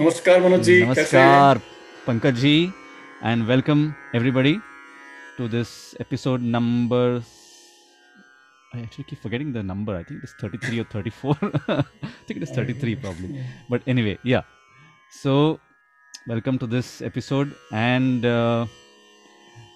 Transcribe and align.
नमस्कार 0.00 0.40
मनोज 0.42 0.60
जी 0.64 0.80
कैसे 0.94 1.18
हैं 1.18 1.26
Namaskar, 1.26 1.60
Pankaj 2.06 2.32
ji, 2.40 2.54
and 3.30 3.46
welcome 3.50 3.82
everybody 4.18 4.52
to 5.36 5.48
this 5.54 5.70
episode 6.04 6.42
number. 6.56 7.22
I 8.74 8.80
actually 8.82 9.04
keep 9.10 9.22
forgetting 9.22 9.52
the 9.52 9.62
number. 9.62 9.96
I 9.96 10.02
think 10.02 10.22
it's 10.22 10.34
33 10.42 10.80
or 10.80 10.84
34. 10.94 11.36
I 11.68 11.84
think 12.26 12.40
it 12.40 12.42
is 12.48 12.50
33 12.50 12.96
probably. 12.96 13.44
But 13.70 13.88
anyway, 13.94 14.18
yeah. 14.22 14.42
So, 15.22 15.60
welcome 16.26 16.58
to 16.58 16.66
this 16.66 17.00
episode. 17.00 17.54
And 17.72 18.26
uh, 18.26 18.66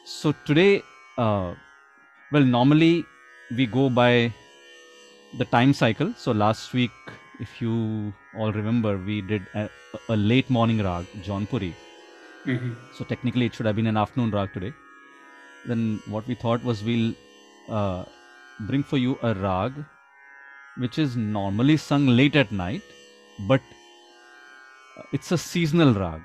so 0.05 0.35
today, 0.45 0.83
uh, 1.17 1.55
well, 2.33 2.45
normally 2.45 3.05
we 3.57 3.67
go 3.67 3.89
by 3.89 4.33
the 5.39 5.47
time 5.57 5.73
cycle. 5.73 6.13
So, 6.17 6.33
last 6.33 6.75
week, 6.75 6.91
if 7.41 7.63
you 7.63 8.13
all 8.36 8.52
remember, 8.52 8.98
we 8.98 9.22
did 9.22 9.50
a, 9.54 9.70
a 10.10 10.16
late 10.16 10.50
morning 10.50 10.84
rag, 10.84 11.08
Jaunpuri. 11.22 11.74
Mhm. 12.46 12.76
So 12.92 13.06
technically, 13.06 13.46
it 13.48 13.54
should 13.56 13.66
have 13.66 13.76
been 13.76 13.88
an 13.88 13.98
afternoon 13.98 14.32
rag 14.32 14.54
today. 14.54 14.74
Then 15.66 16.02
what 16.06 16.28
we 16.28 16.36
thought 16.36 16.64
was 16.64 16.84
we'll 16.84 17.14
uh, 17.70 18.06
bring 18.60 18.84
for 18.84 18.98
you 18.98 19.18
a 19.24 19.34
rag 19.34 19.86
which 20.78 21.00
is 21.00 21.16
normally 21.16 21.78
sung 21.78 22.08
late 22.08 22.36
at 22.36 22.52
night, 22.52 22.84
but 23.40 23.62
it's 25.12 25.32
a 25.32 25.38
seasonal 25.38 25.94
rag. 25.94 26.22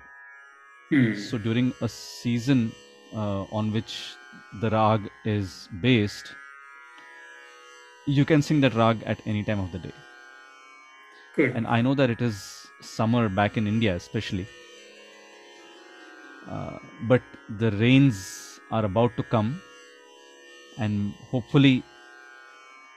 Hmm. 0.91 1.15
So 1.15 1.39
during 1.39 1.75
a 1.81 1.89
season 1.89 2.75
uh, 3.13 3.45
on 3.45 3.73
which 3.73 4.17
the 4.53 4.71
rag 4.71 5.11
is 5.25 5.69
based, 5.69 6.35
you 8.07 8.25
can 8.25 8.43
sing 8.43 8.61
that 8.61 8.75
rag 8.75 9.03
at 9.07 9.23
any 9.27 9.43
time 9.43 9.61
of 9.61 9.73
the 9.73 9.79
day. 9.79 9.95
Good. 11.35 11.57
And 11.57 11.67
I 11.67 11.81
know 11.83 11.95
that 11.95 12.11
it 12.11 12.21
is 12.23 12.69
summer 12.81 13.29
back 13.29 13.57
in 13.57 13.67
India, 13.67 13.95
especially. 13.95 14.47
Uh, 16.49 16.79
but 17.03 17.23
the 17.49 17.71
rains 17.73 18.59
are 18.71 18.85
about 18.85 19.17
to 19.17 19.23
come, 19.23 19.61
and 20.79 21.15
hopefully, 21.31 21.85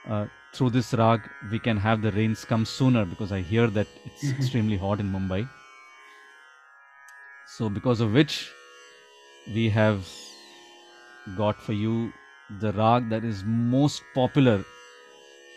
uh, 0.08 0.26
through 0.52 0.70
this 0.70 0.94
rag, 0.94 1.28
we 1.50 1.58
can 1.58 1.76
have 1.76 2.02
the 2.02 2.12
rains 2.12 2.44
come 2.44 2.64
sooner 2.64 3.04
because 3.04 3.32
I 3.32 3.40
hear 3.40 3.66
that 3.68 3.88
it's 4.04 4.30
Mhm. 4.30 4.38
extremely 4.38 4.76
hot 4.76 5.00
in 5.00 5.10
Mumbai. 5.10 5.48
So, 7.44 7.68
because 7.68 8.00
of 8.00 8.12
which, 8.12 8.52
we 9.46 9.70
have 9.70 10.06
got 11.34 11.60
for 11.60 11.72
you 11.72 12.12
the 12.48 12.72
rag 12.72 13.08
that 13.10 13.24
is 13.24 13.44
most 13.44 14.02
popular 14.14 14.64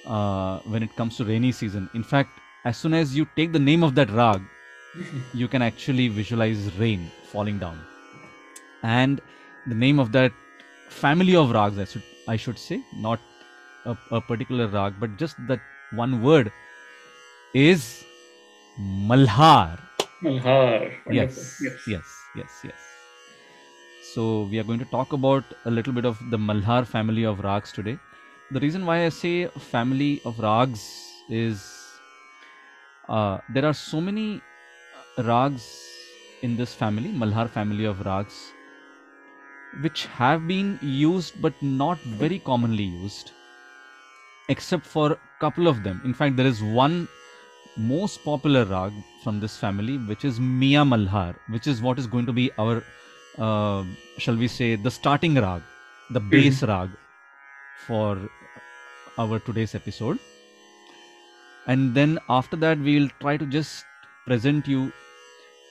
uh, 0.06 0.60
when 0.62 0.84
it 0.84 0.96
comes 0.96 1.18
to 1.18 1.26
rainy 1.26 1.52
season. 1.52 1.90
In 1.94 2.04
fact, 2.04 2.42
as 2.68 2.78
soon 2.84 2.94
as 2.94 3.16
you 3.16 3.26
take 3.36 3.54
the 3.54 3.64
name 3.68 3.84
of 3.88 3.96
that 3.96 4.10
rag, 4.12 4.42
you 5.42 5.48
can 5.48 5.62
actually 5.62 6.08
visualize 6.08 6.66
rain 6.80 7.10
falling 7.32 7.60
down. 7.60 7.80
And 8.84 9.22
the 9.68 9.76
name 9.76 10.00
of 10.00 10.12
that 10.12 10.34
family 10.90 11.36
of 11.36 11.52
rags, 11.52 11.80
I 11.80 11.86
should, 11.86 12.04
I 12.28 12.36
should 12.36 12.60
say, 12.60 12.82
not 13.08 13.20
a, 13.86 13.96
a 14.12 14.22
particular 14.22 14.68
rag, 14.68 15.00
but 15.00 15.16
just 15.18 15.36
that 15.48 15.62
one 15.92 16.22
word 16.22 16.52
is 17.54 18.04
Malhar. 19.12 19.80
Malhar. 20.24 20.92
Yes, 21.12 21.62
Yes, 21.62 21.88
yes, 21.88 22.22
yes, 22.36 22.62
yes. 22.64 22.84
So 24.14 24.44
we 24.52 24.60
are 24.60 24.64
going 24.64 24.80
to 24.80 24.92
talk 24.98 25.14
about 25.14 25.44
a 25.66 25.72
little 25.72 25.94
bit 25.94 26.06
of 26.06 26.20
the 26.32 26.38
Malhar 26.38 26.86
family 26.86 27.26
of 27.26 27.40
rags 27.40 27.72
today. 27.72 27.98
The 28.52 28.60
reason 28.60 28.86
why 28.86 29.06
I 29.06 29.10
say 29.10 29.48
family 29.72 30.22
of 30.26 30.40
rags 30.40 30.86
is 31.30 31.77
uh, 33.10 33.40
there 33.50 33.66
are 33.66 33.74
so 33.74 34.02
many 34.02 34.42
rags 35.18 35.66
in 36.42 36.56
this 36.56 36.74
family, 36.74 37.12
Malhar 37.12 37.50
family 37.50 37.86
of 37.86 38.02
rags, 38.06 38.54
which 39.82 40.06
have 40.06 40.48
been 40.48 40.78
used 40.82 41.42
but 41.42 41.54
not 41.62 42.00
very 42.04 42.40
commonly 42.40 42.84
used, 42.84 43.32
except 44.50 44.86
for 44.86 45.12
a 45.14 45.18
couple 45.40 45.68
of 45.68 45.84
them. 45.84 46.02
In 46.04 46.14
fact, 46.14 46.36
there 46.38 46.46
is 46.46 46.62
one 46.64 47.08
most 47.78 48.24
popular 48.24 48.66
rag 48.66 48.94
from 49.24 49.40
this 49.40 49.58
family, 49.58 49.98
which 49.98 50.26
is 50.26 50.40
Mia 50.40 50.84
Malhar, 50.84 51.36
which 51.48 51.68
is 51.68 51.82
what 51.82 52.00
is 52.00 52.08
going 52.08 52.26
to 52.26 52.34
be 52.34 52.52
our, 52.58 52.84
uh, 53.38 53.84
shall 54.18 54.36
we 54.36 54.48
say, 54.48 54.76
the 54.76 54.92
starting 54.92 55.36
rag, 55.36 55.64
the 56.10 56.20
base 56.20 56.64
rag 56.64 56.92
for 57.74 58.30
our 59.18 59.40
today's 59.40 59.76
episode. 59.76 60.20
And 61.68 61.94
then 61.96 62.20
after 62.30 62.58
that, 62.58 62.80
we 62.80 63.00
will 63.00 63.10
try 63.20 63.38
to 63.38 63.46
just 63.46 63.86
present 64.26 64.68
you 64.68 64.94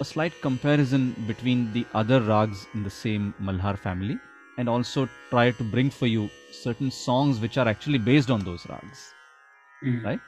a 0.01 0.05
slight 0.05 0.41
comparison 0.41 1.15
between 1.27 1.73
the 1.73 1.89
other 1.93 2.23
rags 2.23 2.69
in 2.75 2.83
the 2.85 2.91
same 2.91 3.35
Malhar 3.41 3.79
family 3.79 4.21
and 4.59 4.69
also 4.69 5.11
try 5.31 5.53
to 5.53 5.65
bring 5.65 5.91
for 5.91 6.07
you 6.07 6.31
certain 6.51 6.91
songs 6.91 7.41
which 7.41 7.59
are 7.59 7.69
actually 7.69 7.99
based 7.99 8.31
on 8.31 8.45
those 8.45 8.67
rags 8.69 9.15
Hmm. 9.83 10.05
right? 10.05 10.21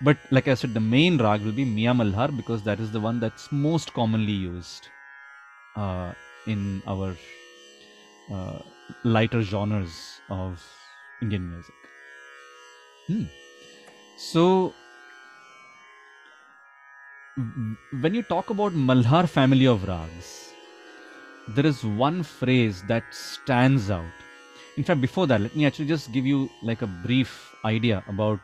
But 0.00 0.18
like 0.30 0.48
I 0.48 0.54
said, 0.54 0.74
the 0.74 0.80
main 0.80 1.18
rag 1.18 1.42
will 1.42 1.52
be 1.52 1.64
Mia 1.64 1.92
Malhar 1.92 2.36
because 2.36 2.62
that 2.64 2.80
is 2.80 2.92
the 2.92 3.00
one 3.00 3.20
that's 3.20 3.52
most 3.52 3.92
commonly 3.94 4.32
used 4.32 4.90
uh, 5.76 6.14
in 6.46 6.82
our 6.86 7.16
uh, 8.32 8.58
lighter 9.04 9.42
genres 9.42 10.20
of 10.28 10.64
Indian 11.20 11.48
music. 11.48 11.74
Hmm. 13.08 13.24
So, 14.16 14.76
when 18.00 18.14
you 18.14 18.22
talk 18.22 18.50
about 18.50 18.72
Malhar 18.72 19.28
family 19.28 19.66
of 19.66 19.86
rags, 19.86 20.52
there 21.48 21.66
is 21.66 21.84
one 21.84 22.22
phrase 22.22 22.82
that 22.88 23.04
stands 23.10 23.90
out. 23.90 24.24
In 24.76 24.84
fact, 24.84 25.00
before 25.00 25.26
that, 25.28 25.40
let 25.40 25.54
me 25.54 25.64
actually 25.66 25.86
just 25.86 26.12
give 26.12 26.26
you 26.26 26.50
like 26.62 26.82
a 26.82 26.86
brief 26.86 27.54
idea 27.64 28.02
about 28.08 28.40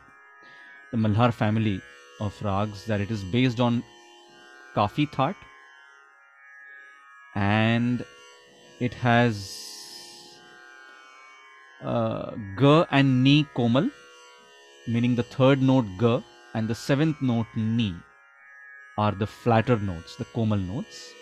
the 0.91 0.97
Malhar 0.97 1.33
family 1.33 1.81
of 2.21 2.41
rags 2.41 2.85
that 2.85 3.01
it 3.01 3.11
is 3.11 3.23
based 3.23 3.59
on 3.59 3.83
Kafi 4.75 5.11
That 5.17 5.35
and 7.35 8.05
it 8.79 8.93
has 8.93 10.39
uh, 11.83 12.31
Ga 12.55 12.85
and 12.91 13.23
Ni 13.23 13.45
Komal, 13.55 13.89
meaning 14.87 15.15
the 15.15 15.23
third 15.23 15.61
note 15.61 15.85
Ga 15.97 16.23
and 16.53 16.69
the 16.69 16.75
seventh 16.75 17.21
note 17.21 17.47
Ni 17.55 17.93
are 18.97 19.11
the 19.11 19.27
flatter 19.27 19.77
notes, 19.77 20.15
the 20.15 20.25
Komal 20.25 20.57
notes. 20.57 21.13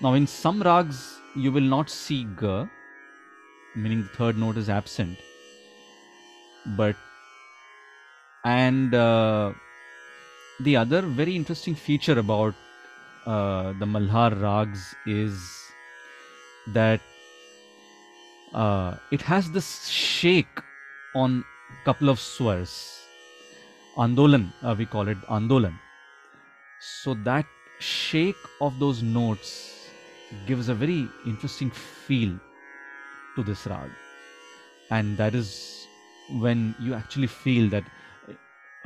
Now, 0.00 0.14
in 0.14 0.26
some 0.26 0.62
rags, 0.62 1.20
you 1.34 1.50
will 1.50 1.68
not 1.76 1.90
see 1.90 2.24
Ga, 2.24 2.68
meaning 3.74 4.02
the 4.02 4.08
third 4.08 4.38
note 4.38 4.56
is 4.56 4.68
absent, 4.68 5.18
but 6.76 6.96
and 8.44 8.94
uh, 8.94 9.52
the 10.60 10.76
other 10.76 11.02
very 11.02 11.34
interesting 11.34 11.74
feature 11.74 12.18
about 12.18 12.54
uh, 13.26 13.72
the 13.80 13.86
Malhar 13.86 14.40
rags 14.40 14.94
is 15.06 15.34
that 16.68 17.00
uh, 18.54 18.96
it 19.10 19.20
has 19.22 19.50
this 19.50 19.88
shake 19.88 20.62
on 21.14 21.44
couple 21.84 22.08
of 22.08 22.18
swars. 22.20 22.72
Andolan, 23.96 24.52
uh, 24.62 24.74
we 24.78 24.86
call 24.86 25.08
it 25.08 25.20
Andolan. 25.22 25.78
So 26.78 27.14
that 27.14 27.50
shake 27.78 28.44
of 28.60 28.78
those 28.78 29.02
notes 29.02 29.94
gives 30.44 30.68
a 30.68 30.74
very 30.74 31.14
interesting 31.22 31.70
feel 31.70 32.38
to 33.34 33.42
this 33.42 33.66
rag. 33.66 33.92
And 34.90 35.18
that 35.18 35.34
is 35.34 35.88
when 36.26 36.74
you 36.78 36.94
actually 36.94 37.26
feel 37.26 37.68
that 37.70 37.90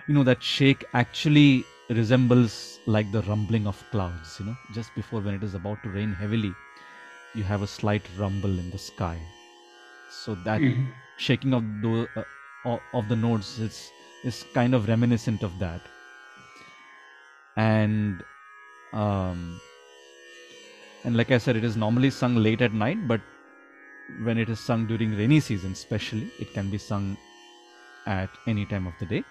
you 0.07 0.15
know 0.15 0.25
that 0.25 0.43
shake 0.43 0.85
actually 0.93 1.69
resembles 1.89 2.81
like 2.87 3.11
the 3.13 3.23
rumbling 3.23 3.67
of 3.67 3.89
clouds 3.91 4.39
you 4.39 4.47
know 4.47 4.57
just 4.71 4.95
before 4.95 5.21
when 5.21 5.35
it 5.35 5.45
is 5.45 5.55
about 5.55 5.83
to 5.83 5.91
rain 5.91 6.13
heavily 6.13 6.57
you 7.33 7.45
have 7.45 7.63
a 7.63 7.67
slight 7.67 8.09
rumble 8.17 8.59
in 8.59 8.71
the 8.71 8.79
sky 8.79 9.29
so 10.07 10.35
that 10.35 10.63
Mhm. 10.63 10.95
shaking 11.17 11.55
of 11.55 11.65
the 11.83 11.93
uh, 12.17 12.79
of 13.01 13.09
the 13.09 13.17
notes 13.17 13.59
is 13.59 13.93
is 14.23 14.43
kind 14.61 14.75
of 14.75 14.89
reminiscent 14.89 15.43
of 15.43 15.59
that 15.59 15.89
and 17.57 18.25
um 18.93 19.61
and 21.05 21.17
like 21.17 21.31
i 21.31 21.39
said 21.39 21.57
it 21.57 21.65
is 21.65 21.77
normally 21.77 22.11
sung 22.11 22.37
late 22.37 22.63
at 22.63 22.73
night 22.73 23.07
but 23.07 23.23
when 24.29 24.39
it 24.39 24.49
is 24.51 24.61
sung 24.61 24.87
during 24.87 25.17
rainy 25.17 25.41
season 25.41 25.73
especially 25.73 26.33
it 26.39 26.53
can 26.53 26.71
be 26.71 26.79
sung 26.79 27.19
at 28.07 28.39
any 28.47 28.67
time 28.67 28.87
of 28.87 28.99
the 28.99 29.07
day 29.07 29.25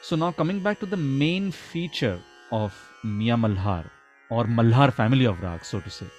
so 0.00 0.16
now 0.16 0.30
coming 0.32 0.60
back 0.60 0.78
to 0.80 0.86
the 0.86 0.96
main 0.96 1.50
feature 1.50 2.24
of 2.50 2.94
Mia 3.02 3.36
Malhar 3.36 3.90
or 4.28 4.44
Malhar 4.44 4.92
family 4.92 5.24
of 5.24 5.40
rags, 5.40 5.68
so 5.68 5.80
to 5.80 5.90
say. 5.90 6.10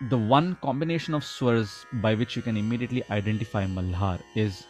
The 0.00 0.18
one 0.18 0.54
combination 0.56 1.12
of 1.14 1.22
swars 1.24 1.84
by 1.92 2.14
which 2.14 2.34
you 2.36 2.40
can 2.42 2.56
immediately 2.56 3.02
identify 3.10 3.66
Malhar 3.66 4.22
is 4.34 4.68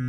so 0.00 0.06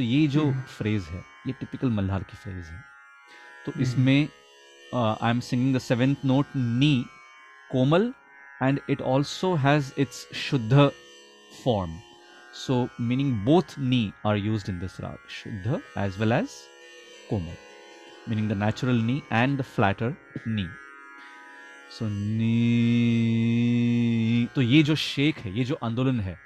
ये 0.00 0.26
जो 0.26 0.52
phrase 0.78 1.02
है 1.02 1.24
ये 1.46 1.52
typical 1.52 1.90
Malhar 1.90 2.22
की 2.22 2.36
phrase 2.36 2.64
है। 2.66 2.84
तो 3.66 3.72
हम्म। 3.72 3.82
इसमें 3.82 4.28
I 4.94 5.30
am 5.30 5.40
singing 5.40 5.76
the 5.76 5.78
seventh 5.78 6.16
note 6.24 6.46
knee 6.56 7.04
Komal 7.72 8.12
and 8.62 8.80
it 8.90 9.00
also 9.00 9.54
has 9.54 9.92
its 9.98 10.28
शुद्ध 10.34 10.90
form 11.64 11.98
so 12.56 12.74
meaning 12.98 13.30
both 13.44 13.76
ni 13.76 14.00
are 14.24 14.36
used 14.36 14.68
in 14.72 14.76
this 14.82 14.94
rag 15.04 15.18
shuddha 15.38 15.80
as 16.04 16.18
well 16.20 16.32
as 16.36 16.54
komal 17.30 17.56
meaning 18.28 18.48
the 18.52 18.58
natural 18.62 18.98
ni 19.08 19.16
and 19.40 19.58
the 19.62 19.66
flatter 19.74 20.10
ni 20.56 20.66
so 21.90 22.08
ni 22.08 22.54
तो 24.54 24.62
ये 24.62 24.82
जो 24.82 24.94
shake 24.94 25.38
है 25.38 25.52
ये 25.58 25.64
जो 25.64 25.78
आंदोलन 25.82 26.20
है 26.20 26.36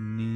नी 0.00 0.28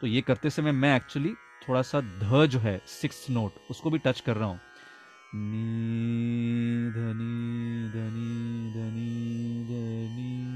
तो 0.00 0.06
ये 0.06 0.20
करते 0.22 0.50
समय 0.50 0.72
मैं 0.72 0.94
एक्चुअली 0.96 1.34
थोड़ा 1.68 1.82
सा 1.82 2.00
ध 2.00 2.46
जो 2.52 2.58
है 2.60 2.80
सिक्स 3.00 3.26
नोट 3.30 3.52
उसको 3.70 3.90
भी 3.90 3.98
टच 4.06 4.20
कर 4.26 4.36
रहा 4.36 4.48
हूँ 4.48 4.60
नी 5.34 6.90
धनी 6.96 7.88
धनी 7.94 8.72
धनी 8.74 9.08
धनी 9.70 10.53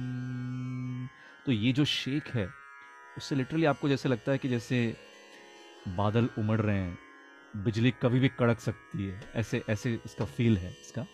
तो 1.48 1.52
ये 1.52 1.72
जो 1.72 1.84
शेक 1.84 2.28
है 2.28 2.54
उससे 3.16 3.34
लिटरली 3.34 3.64
आपको 3.64 3.88
जैसे 3.88 4.08
लगता 4.08 4.32
है 4.32 4.38
कि 4.38 4.48
जैसे 4.48 4.96
बादल 5.88 6.28
उमड़ 6.38 6.60
रहे 6.60 6.78
हैं 6.78 6.98
बिजली 7.56 7.90
कभी 7.90 8.20
भी 8.20 8.28
कड़क 8.28 8.60
सकती 8.60 9.04
है 9.04 9.20
ऐसे 9.34 9.64
ऐसे 9.68 10.00
इसका 10.04 10.24
फील 10.24 10.58
है 10.58 10.70
इसका। 10.70 11.06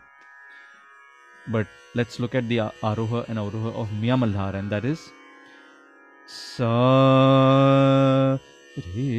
But 1.48 1.68
let's 1.96 2.20
look 2.20 2.36
at 2.36 2.48
the 2.50 2.58
Aroha 2.92 3.28
and 3.30 3.38
Avroha 3.38 3.76
of 3.76 3.92
Mia 4.06 4.16
Malhar, 4.16 4.54
and 4.56 4.72
that 4.72 4.86
is 4.86 5.12
सा 6.28 6.66
रे 8.78 9.18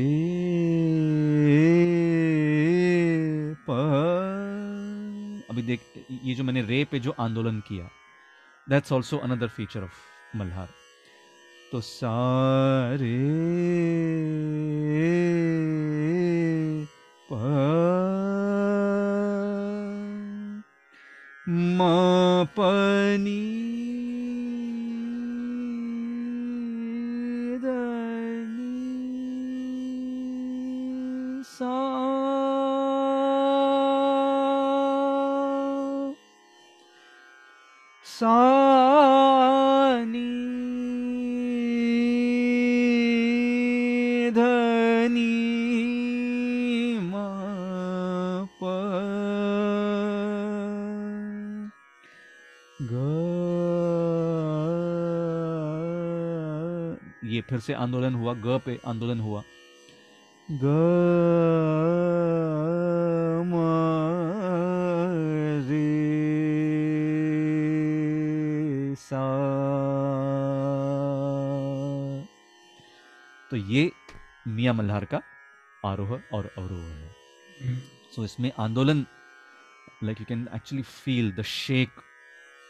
प 3.68 3.70
अभी 5.50 5.62
देख 5.62 5.80
ये 6.10 6.34
जो 6.34 6.44
मैंने 6.44 6.62
रे 6.70 6.84
पे 6.92 6.98
जो 7.06 7.14
आंदोलन 7.26 7.60
किया 7.68 7.88
that's 8.68 8.92
also 8.92 9.18
another 9.28 9.48
feature 9.56 9.84
of 9.84 10.36
Malhar 10.38 10.68
तो 11.72 11.80
सा 11.80 12.14
रे 13.02 13.14
प 17.28 17.34
ग 52.92 52.94
ये 57.24 57.40
फिर 57.40 57.60
से 57.60 57.72
आंदोलन 57.72 58.14
हुआ 58.14 58.34
ग 58.34 58.60
पे 58.66 58.80
आंदोलन 58.86 59.20
हुआ। 59.20 59.42
ग 60.50 60.64
सा। 68.98 69.22
तो 73.50 73.56
ये 73.56 73.92
मियाँ 74.48 74.74
मल्हार 74.74 75.04
का 75.04 75.20
आरोह 75.84 76.10
और 76.32 76.50
अवरोह 76.58 76.78
है। 76.78 77.10
सो 78.14 78.18
so 78.18 78.24
इसमें 78.24 78.52
आंदोलन 78.58 79.06
like 80.04 80.20
you 80.20 80.26
can 80.28 80.48
actually 80.54 80.82
feel 80.82 81.32
the 81.32 81.42
shake 81.42 82.02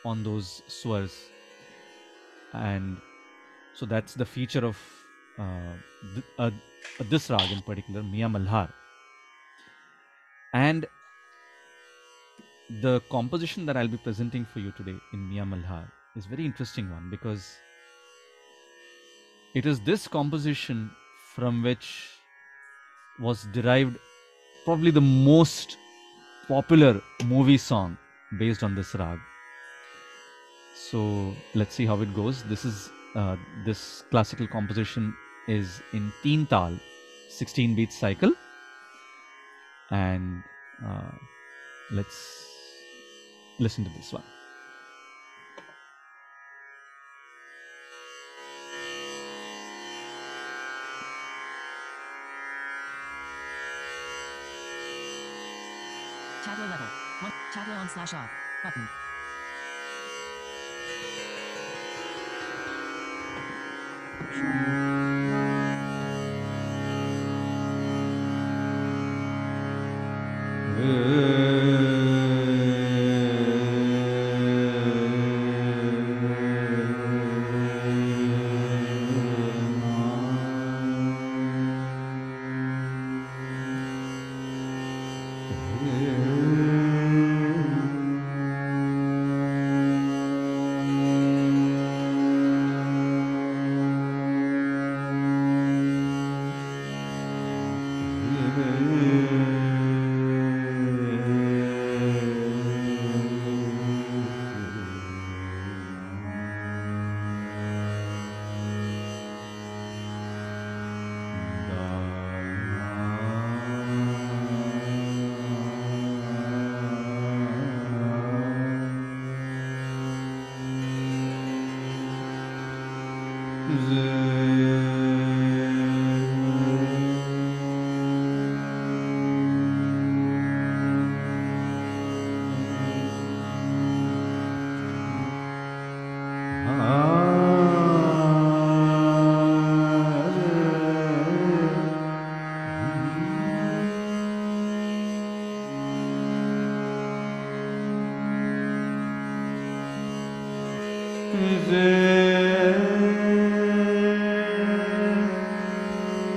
on 0.04 0.22
those 0.22 0.62
swars 0.68 1.32
and 2.52 3.02
so 3.72 3.86
that's 3.86 4.14
the 4.14 4.26
feature 4.26 4.64
of 4.64 5.06
uh, 5.38 5.76
th- 6.14 6.26
uh, 6.38 6.50
this 7.00 7.30
rag 7.30 7.50
in 7.50 7.62
particular 7.62 8.02
Mia 8.02 8.28
Malhar 8.28 8.72
and 10.52 10.86
the 12.68 13.00
composition 13.10 13.66
that 13.66 13.76
I'll 13.76 13.88
be 13.88 13.98
presenting 13.98 14.44
for 14.44 14.60
you 14.60 14.72
today 14.72 15.02
in 15.10 15.28
Mia 15.28 15.44
Malhar 15.44 15.90
is 16.14 16.26
very 16.26 16.44
interesting 16.44 16.88
one 16.90 17.08
because 17.10 17.62
it 19.54 19.64
is 19.66 19.80
this 19.82 20.06
composition 20.08 20.96
from 21.14 21.62
which 21.62 22.26
was 23.18 23.44
derived 23.44 23.98
probably 24.64 24.90
the 24.90 25.00
most 25.00 25.78
popular 26.48 27.02
movie 27.24 27.58
song 27.58 27.98
based 28.36 28.62
on 28.62 28.74
this 28.74 28.94
rag. 28.94 29.20
So 30.74 31.34
let's 31.54 31.74
see 31.74 31.86
how 31.86 32.00
it 32.00 32.14
goes. 32.14 32.42
This 32.42 32.64
is 32.64 32.90
uh, 33.14 33.36
this 33.64 34.02
classical 34.10 34.48
composition 34.48 35.14
is 35.46 35.80
in 35.92 36.12
teen 36.22 36.46
tal, 36.46 36.76
16 37.28 37.76
beat 37.76 37.92
cycle, 37.92 38.32
and 39.90 40.42
uh, 40.84 41.12
let's 41.92 42.48
listen 43.60 43.84
to 43.84 43.90
this 43.90 44.12
one. 44.12 44.24
Tableau 56.44 56.66
level. 56.66 56.86
1. 57.20 57.32
Tableau 57.52 57.74
on 57.74 57.88
slash 57.88 58.14
off. 58.14 58.30
Button. 58.62 59.03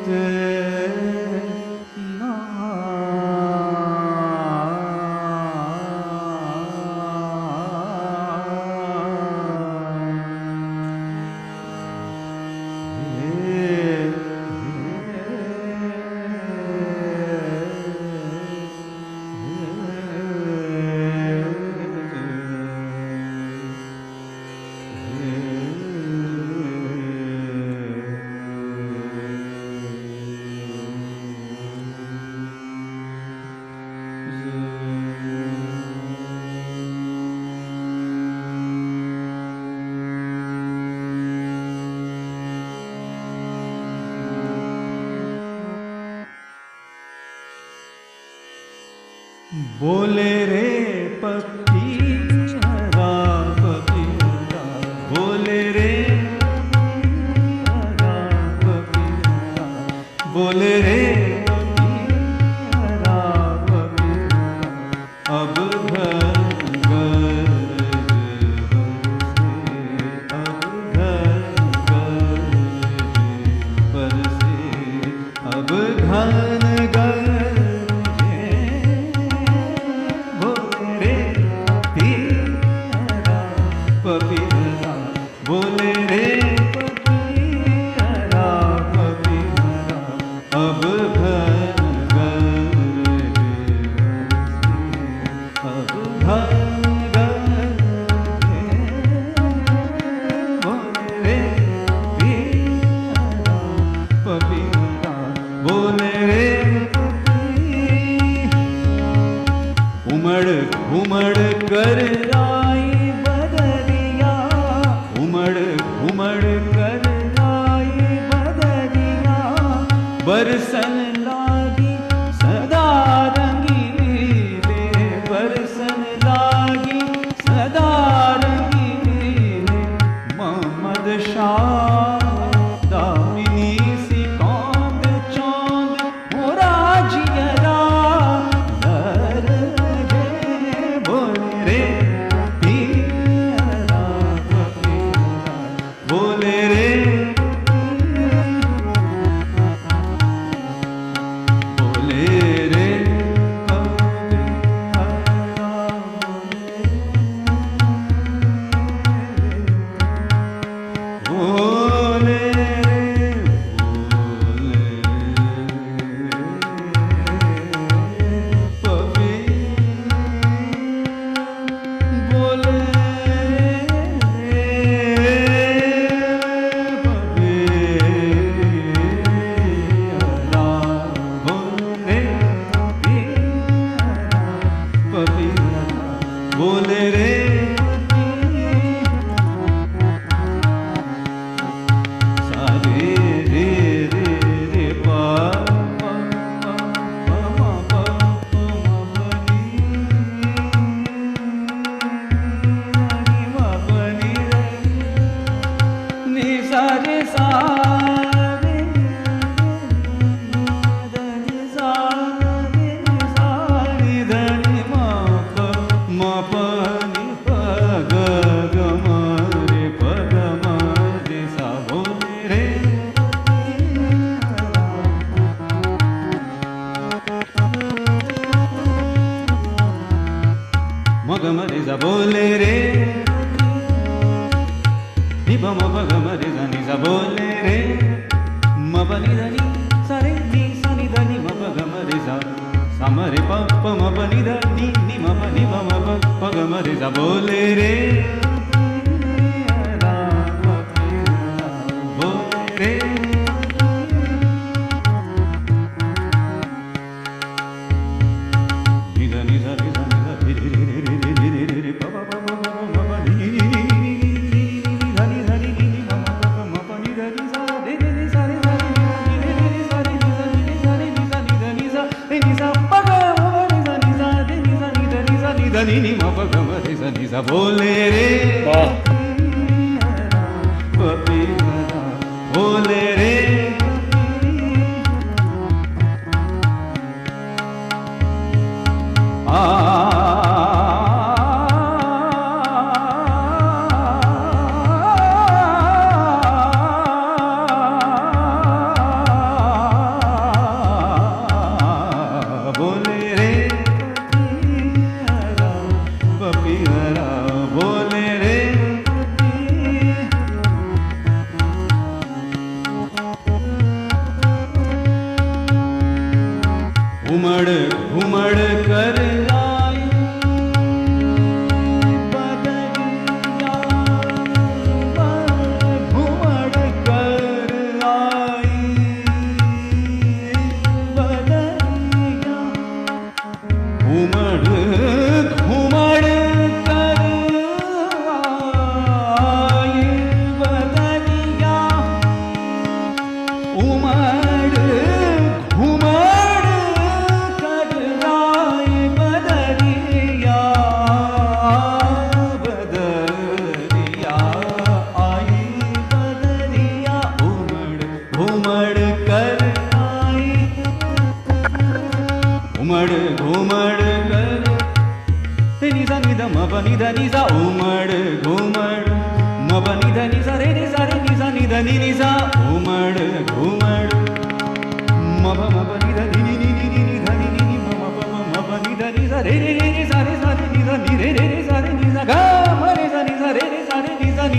te 0.08 0.67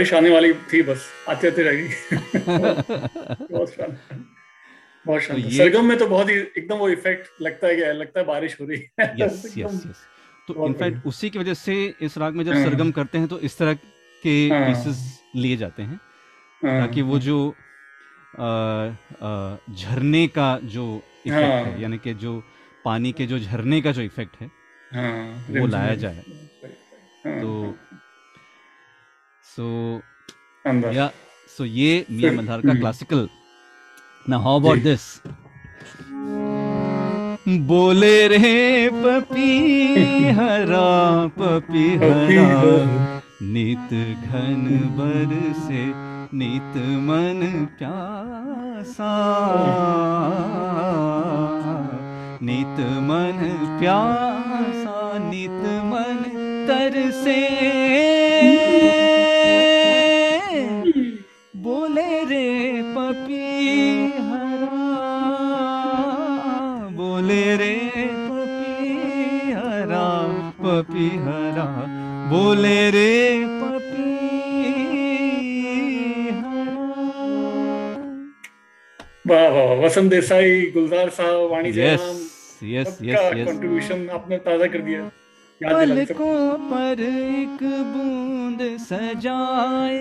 बारिश 0.04 0.14
आने 0.14 0.30
वाली 0.30 0.54
थी 0.72 0.82
बस 0.84 1.06
आते 1.30 1.48
आते 1.48 1.64
रह 1.64 1.76
गई 1.76 1.88
बहुत 2.48 2.88
बहुत 3.52 3.70
तो 5.06 5.50
सरगम 5.50 5.86
में 5.86 5.98
तो 5.98 6.08
बहुत 6.08 6.30
ही 6.30 6.36
एकदम 6.36 6.78
वो 6.78 6.90
इफ़ेक्ट 6.90 7.42
लगता 7.42 7.68
है 7.68 7.76
कि 7.76 7.82
लगता 8.00 8.20
है 8.20 8.26
बारिश 8.26 8.60
हो 8.62 8.66
रही 8.66 8.80
है। 9.00 9.08
यस 9.22 9.44
यस 9.58 9.84
यस 9.88 10.08
तो 10.48 10.66
इनफैक्ट 10.68 11.06
उसी 11.06 11.30
की 11.30 11.40
वजह 11.40 11.54
से 11.54 11.76
इस 12.02 12.18
राग 12.18 12.36
में 12.36 12.44
जब 12.46 12.54
हाँ। 12.54 12.64
सरगम 12.64 12.92
करते 12.92 13.18
हैं 13.18 13.28
तो 13.28 13.40
इस 13.40 13.58
तरह 13.58 13.74
के 14.24 14.36
हाँ। 14.50 14.68
पीसेस 14.68 15.00
लिए 15.36 15.58
जाते 15.58 15.84
हैं। 15.84 16.00
हाँ, 16.62 16.80
ताकि 16.80 17.02
वो 17.02 17.20
जो 17.20 17.38
झरने 19.72 20.28
का 20.28 20.50
जो 20.76 20.86
इफ़ेक्ट 21.28 21.44
हाँ। 21.44 21.64
है। 21.64 21.82
यानी 21.82 21.98
कि 21.98 22.14
जो 22.14 22.42
पानी 22.86 23.12
के 23.12 23.26
जो 23.26 23.40
झरने 23.40 23.82
का 23.82 23.92
जो 23.92 24.02
इफ़ेक्ट 24.02 24.42
है 24.42 24.52
हाँ, 24.92 25.46
वो 25.50 25.68
लाया 25.68 25.96
जाए। 25.96 26.24
हाँ, 27.26 27.40
तो 27.42 27.78
सो 29.56 29.66
या 30.96 31.08
सो 31.58 31.66
ये 31.66 32.06
मियाँ 32.12 32.34
मल्हार 32.34 32.62
का। 32.62 32.74
क्लासिकल 32.74 33.28
ना 34.30 34.38
हाउ 34.44 34.60
अबाउट। 34.60 34.80
दिस 34.84 35.04
बोले 37.68 38.28
रे 38.28 38.90
पपी 38.94 39.50
हरा 40.38 40.90
पपी 41.38 41.86
हरा। 41.96 42.48
नित 43.54 43.94
घन 44.26 44.64
बर 44.98 45.36
से 45.60 45.84
नित 46.38 46.74
मन 47.08 47.42
प्यासा। 47.80 49.14
नित 52.42 52.80
मन 53.10 53.40
प्यासा 53.80 54.98
नित 55.30 55.64
मन 55.92 56.20
तरसे 56.68 57.40
वसंत 79.94 80.10
देसाई 80.12 80.62
गुलजार 80.74 81.10
साहब 81.16 81.50
वाणी 81.50 81.70
यस 81.70 81.76
जयराम 81.76 82.16
यस 82.70 82.88
सबका 82.88 83.10
यस 83.10 83.34
यस 83.34 83.48
कंट्रीब्यूशन 83.48 84.00
आपने 84.12 84.38
ताज़ा 84.46 84.68
कर 84.74 84.82
दिया। 84.88 85.02
पलकों 85.62 86.38
पर 86.70 87.02
एक 87.02 87.62
बूंद 87.90 88.62
सजाए 88.82 90.00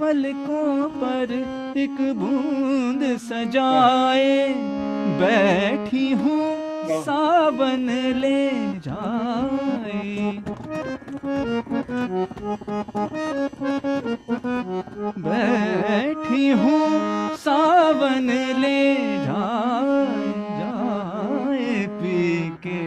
पलकों 0.00 0.88
पर 0.96 1.34
एक 1.76 2.00
बूंद 2.22 3.04
सजाए 3.26 4.32
बैठी 5.20 6.08
हूँ। 6.22 6.40
सावन 7.04 7.86
ले 8.22 8.42
जाए। 8.88 10.53
बैठी 15.18 16.50
हूँ, 16.50 17.36
सावन 17.36 18.30
ले 18.60 18.94
जाए 19.16 20.34
पी 21.86 22.50
के 22.66 22.80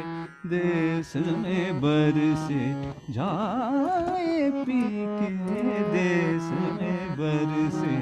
देश 0.50 1.16
में 1.16 1.82
बरसे, 1.82 2.66
जाए 3.14 4.52
पी 4.52 4.82
के 5.20 5.32
देश 5.92 6.46
में 6.78 7.10
बरसे। 7.12 7.98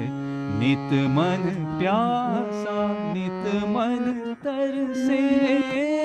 नित 0.58 0.92
मन 1.10 1.42
प्यासा, 1.80 2.78
नित 3.12 3.64
मन 3.64 4.34
तरसे। 4.44 5.95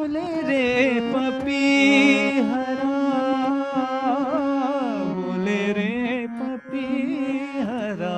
बोले 0.00 0.28
रे 0.42 1.00
पपी 1.12 1.56
हरा। 2.40 2.92
बोले 5.16 5.56
रे 5.72 6.26
पपी 6.36 6.84
हरा। 7.60 8.12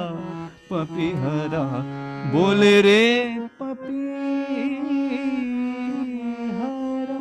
पपी 0.69 1.09
हरा। 1.23 1.63
बोले 2.33 2.75
रे 2.83 3.01
पपी 3.61 4.03
हरा। 6.59 7.19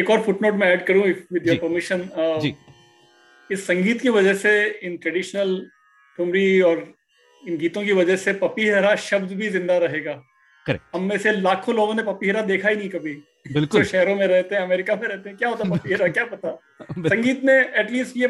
एक 0.00 0.10
और 0.10 0.22
फुटनोट 0.22 0.54
में 0.54 0.66
ऐड 0.66 0.86
करूँ 0.86 1.02
विद 1.02 1.46
योर 1.46 1.56
परमिशन 1.56 2.08
इस 3.50 3.66
संगीत 3.66 4.00
की 4.00 4.08
वजह 4.08 4.34
से 4.44 4.54
इन 4.86 4.96
ट्रेडिशनल 4.96 5.52
ठुमरी 6.18 6.60
और 6.70 6.80
इन 7.42 7.58
गीतों 7.58 7.84
की 7.84 7.92
वजह 7.92 8.16
से 8.24 8.32
पपी 8.42 8.68
हरा 8.68 8.94
शब्द 9.10 9.32
भी 9.32 9.48
ज़िंदा 9.48 9.78
रहेगा। 9.84 10.16
Correct. 10.66 10.84
हम 10.94 11.02
में 11.02 11.16
से 11.18 11.32
लाखों 11.32 11.74
लोगों 11.74 11.94
ने 11.94 12.02
पपीहरा 12.02 12.42
देखा 12.42 12.68
ही 12.68 12.76
नहीं 12.76 12.88
कभी। 12.88 13.14
जो 13.14 13.54
बिल्कुल 13.54 13.84
शहरों 13.84 14.14
में 14.16 14.26
रहते 14.26 14.54
हैं 14.54 14.62
अमेरिका 14.62 14.94
में 14.96 15.06
रहते 15.08 15.28
हैं 15.28 15.38
क्या 15.38 15.48
होता 15.48 15.68
पपीहरा 15.70 16.08
क्या 16.08 16.24
पता? 16.24 16.50
संगीत 17.08 17.44
ने 17.44 17.52
एटलीस्ट 17.80 18.16
ये 18.16 18.28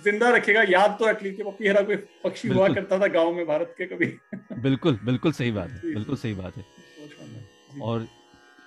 ज़िंदा 0.00 0.30
रखेगा 0.30 0.62
याद 0.62 0.96
तो 1.00 1.08
एटलीस्ट 1.10 1.42
पपीहरा 1.42 1.82
कोई 1.82 1.96
पक्षी 2.24 2.48
हुआ 2.48 2.68
करता 2.68 2.98
था 2.98 3.06
गाँव 3.06 3.32
में 3.34 3.46
भारत 3.46 3.74
के 3.78 3.86
कभी। 3.86 4.06
बिल्कुल 4.58 4.98
बिल्कुल 5.04 5.32
सही 5.32 5.50
बात 5.52 5.70
है 5.70 5.94
बिल्कुल 5.94 6.16
सही 6.16 6.34
बात 6.34 6.56
है। 6.56 6.64
और 7.82 8.06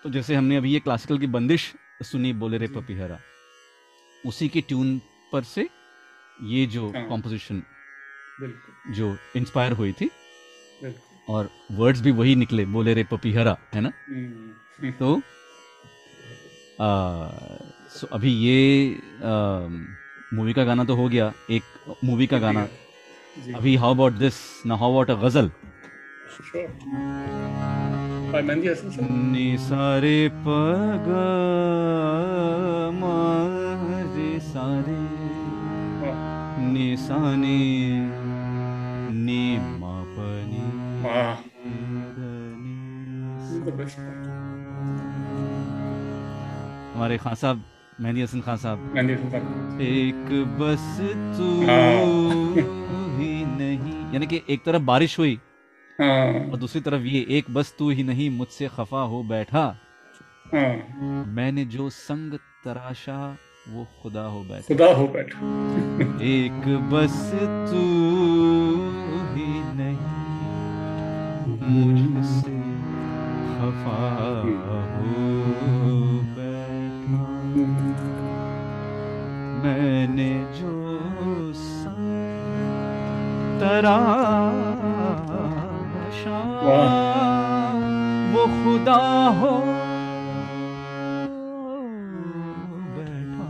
तो 0.03 0.09
जैसे 0.09 0.35
हमने 0.35 0.57
अभी 0.57 0.73
ये 0.73 0.79
क्लासिकल 0.79 1.17
की 1.19 1.27
बंदिश 1.27 1.73
सुनी 2.03 2.33
बोले 2.33 2.57
रे 2.57 2.67
पपीहरा 2.67 3.19
उसी 4.25 4.47
की 4.49 4.61
ट्यून 4.61 4.97
पर 5.33 5.43
से 5.43 5.67
ये 6.43 6.65
जो 6.65 6.89
हाँ। 6.91 7.07
कॉम्पोजिशन 7.07 7.61
जो 8.93 9.15
इंस्पायर 9.35 9.71
हुई 9.71 9.91
थी 9.91 10.09
बिल्कुल। 10.83 11.10
और 11.31 11.49
वर्ड्स 11.71 12.01
भी 12.01 12.11
वही 12.11 12.35
निकले 12.35 12.65
बोले 12.75 12.93
रे 12.93 13.03
पपीहरा 13.11 13.53
है 13.73 13.81
ना? 13.81 13.91
हम्म, 14.07 14.91
तो 14.91 15.09
आ, 16.81 16.87
सो 17.91 18.07
अभी 18.13 18.31
ये 18.37 18.57
मूवी 20.33 20.53
का 20.53 20.63
गाना 20.63 20.83
तो 20.83 20.95
हो 20.95 21.07
गया 21.09 21.31
एक 21.51 21.63
मूवी 22.03 22.27
का 22.27 22.39
गाना। 22.39 22.61
अभी 23.55 23.75
हाउ 23.75 23.93
अबाउट 23.93 24.13
दिस 24.13 24.37
ना 24.65 24.75
हाउ 24.75 24.91
अबाउट 24.91 25.09
अ 25.11 25.15
गज़ल 25.23 25.51
सारे 29.61 30.17
पग 30.45 31.07
सारे। 34.43 35.01
वाह, 36.01 37.35
नि 39.15 39.47
हमारे 46.95 47.17
खान 47.17 47.35
साहब 47.35 47.63
मेहंदी 48.01 48.21
हसन 48.21 48.41
खान 48.41 48.57
साहब. 48.57 48.97
एक 49.81 50.29
बस 50.59 50.97
तू 51.37 51.65
हाँ। 51.65 52.05
ही 53.17 53.45
नहीं। 53.45 54.13
यानी 54.13 54.27
कि 54.27 54.41
एक 54.49 54.63
तरफ़ 54.65 54.81
बारिश 54.81 55.19
हुई 55.19 55.39
हाँ, 56.01 56.49
और 56.49 56.57
दूसरी 56.57 56.81
तरफ़ 56.81 57.01
ये 57.01 57.25
एक 57.29 57.45
बस 57.53 57.75
तू 57.79 57.89
ही 57.89 58.03
नहीं 58.03 58.29
मुझसे 58.29 58.67
खफा 58.67 59.01
हो 59.01 59.23
बैठा। 59.23 59.77
हाँ, 60.55 61.25
मैंने 61.27 61.65
जो 61.65 61.89
संग 61.89 62.33
तराशा 62.65 63.37
वो 63.69 63.87
खुदा 64.01 64.21
हो 64.21 64.43
बैठा। 64.43 64.67
खुदा 64.67 64.93
हो 64.93 65.07
बैठा। 65.07 65.39
एक 66.23 66.89
बस 66.93 67.31
तू 67.71 67.81
मुझसे 71.61 72.59
खफा 73.49 73.97
हो 74.93 75.15
बैठा 76.35 77.25
मैंने 79.63 80.31
जो 80.59 80.75
तराशा 83.61 83.99
वो 88.33 88.43
खुदा 88.55 89.03
हो। 89.39 89.53
बैठा 92.95 93.49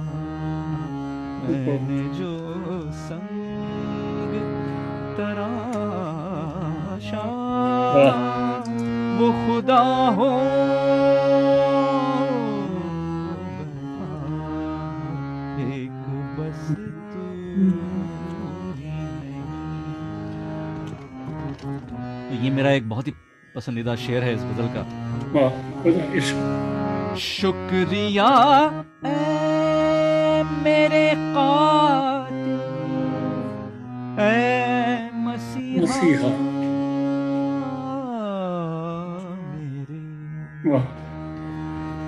मैंने 1.43 2.00
वो 7.91 9.27
खुदा 9.45 9.81
हो 10.17 10.27
एक 15.63 15.97
बस 16.37 16.61
तू 16.69 16.91
तो 17.11 17.23
ये 22.43 22.49
मेरा 22.49 22.71
एक 22.71 22.85
बहुत 22.89 23.07
ही 23.07 23.13
पसंदीदा 23.55 23.95
शेर 24.05 24.23
है 24.23 24.33
इस 24.35 24.43
गज़ल 24.43 24.67
का। 24.75 24.83
शुक्रिया 27.21 28.29
ए 29.05 29.07
मेरे 30.63 31.07
कातिल 31.35 32.61
ए 34.19 35.09
मसीहा 35.25 35.83
मसीहा। 35.83 36.29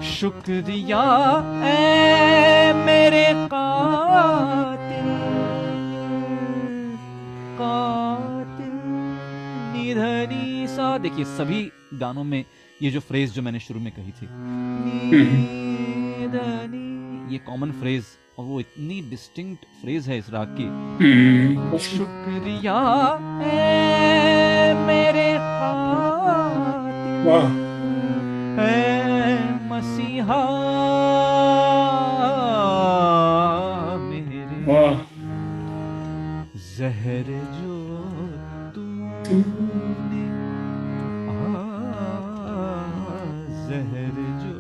शुक्रिया 0.04 1.04
ए 1.67 2.73
मेरे 2.76 3.26
कातिल। 3.54 5.10
कातिल 7.60 8.76
निधनी 9.73 10.67
सा। 10.67 10.97
देखिए 10.97 11.26
सभी 11.26 11.71
गानों 11.93 12.23
में 12.23 12.45
ये 12.82 12.91
जो 12.91 12.99
फ्रेज 12.99 13.34
जो 13.34 13.41
मैंने 13.41 13.60
शुरू 13.60 13.80
में 13.80 13.91
कही 13.91 14.12
थी। 14.12 14.28
निधनी। 16.19 17.34
ये 17.34 17.39
कॉमन 17.39 17.71
फ्रेज 17.71 18.06
और 18.39 18.45
वो 18.45 18.60
इतनी 18.60 19.02
डिस्टिंक्ट 19.10 19.65
फ्रेज 19.82 20.08
है 20.10 20.17
इस 20.17 20.30
राग 20.30 20.56
की। 20.60 21.80
शुक्रिया 21.80 22.80
ए 23.45 24.73
मेरे 24.88 25.34
कातिल। 25.39 27.62
मसीहा 29.84 30.41
मेरे। 34.00 34.60
जहर 36.76 37.30
जो 37.56 37.78
तूने 38.76 40.24
जहर 43.67 44.17
जो 44.43 44.56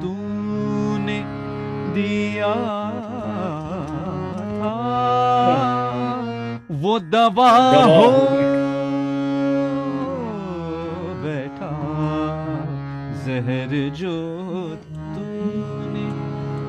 तूने 0.00 1.18
दिया 1.94 2.54
वो 6.82 6.98
दवा। 7.12 7.50
हो 7.86 8.10
बैठा 11.22 11.72
जहर 13.26 13.72
जो 14.00 14.16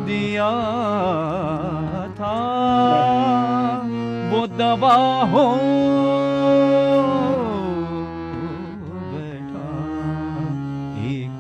दिया 0.10 0.52
था। 2.20 2.38
वो 4.32 4.42
दवा 4.58 4.98
हो 5.32 5.46
बैठा 9.12 9.68
एक 11.10 11.34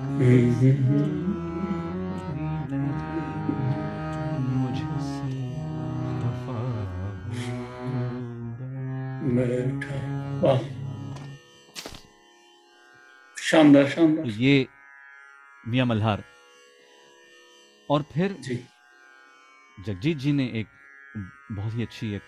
शानदार 13.38 13.88
शानदार। 13.88 14.25
ये 14.39 14.55
मियाँ 15.67 15.86
मल्हार 15.86 16.23
और 17.89 18.04
फिर 18.12 18.36
जी। 18.41 18.56
जगजीत 19.78 20.17
जी 20.17 20.32
ने 20.34 20.45
एक 20.60 20.67
बहुत 21.52 21.73
ही 21.75 21.82
अच्छी 21.84 22.13
एक 22.13 22.23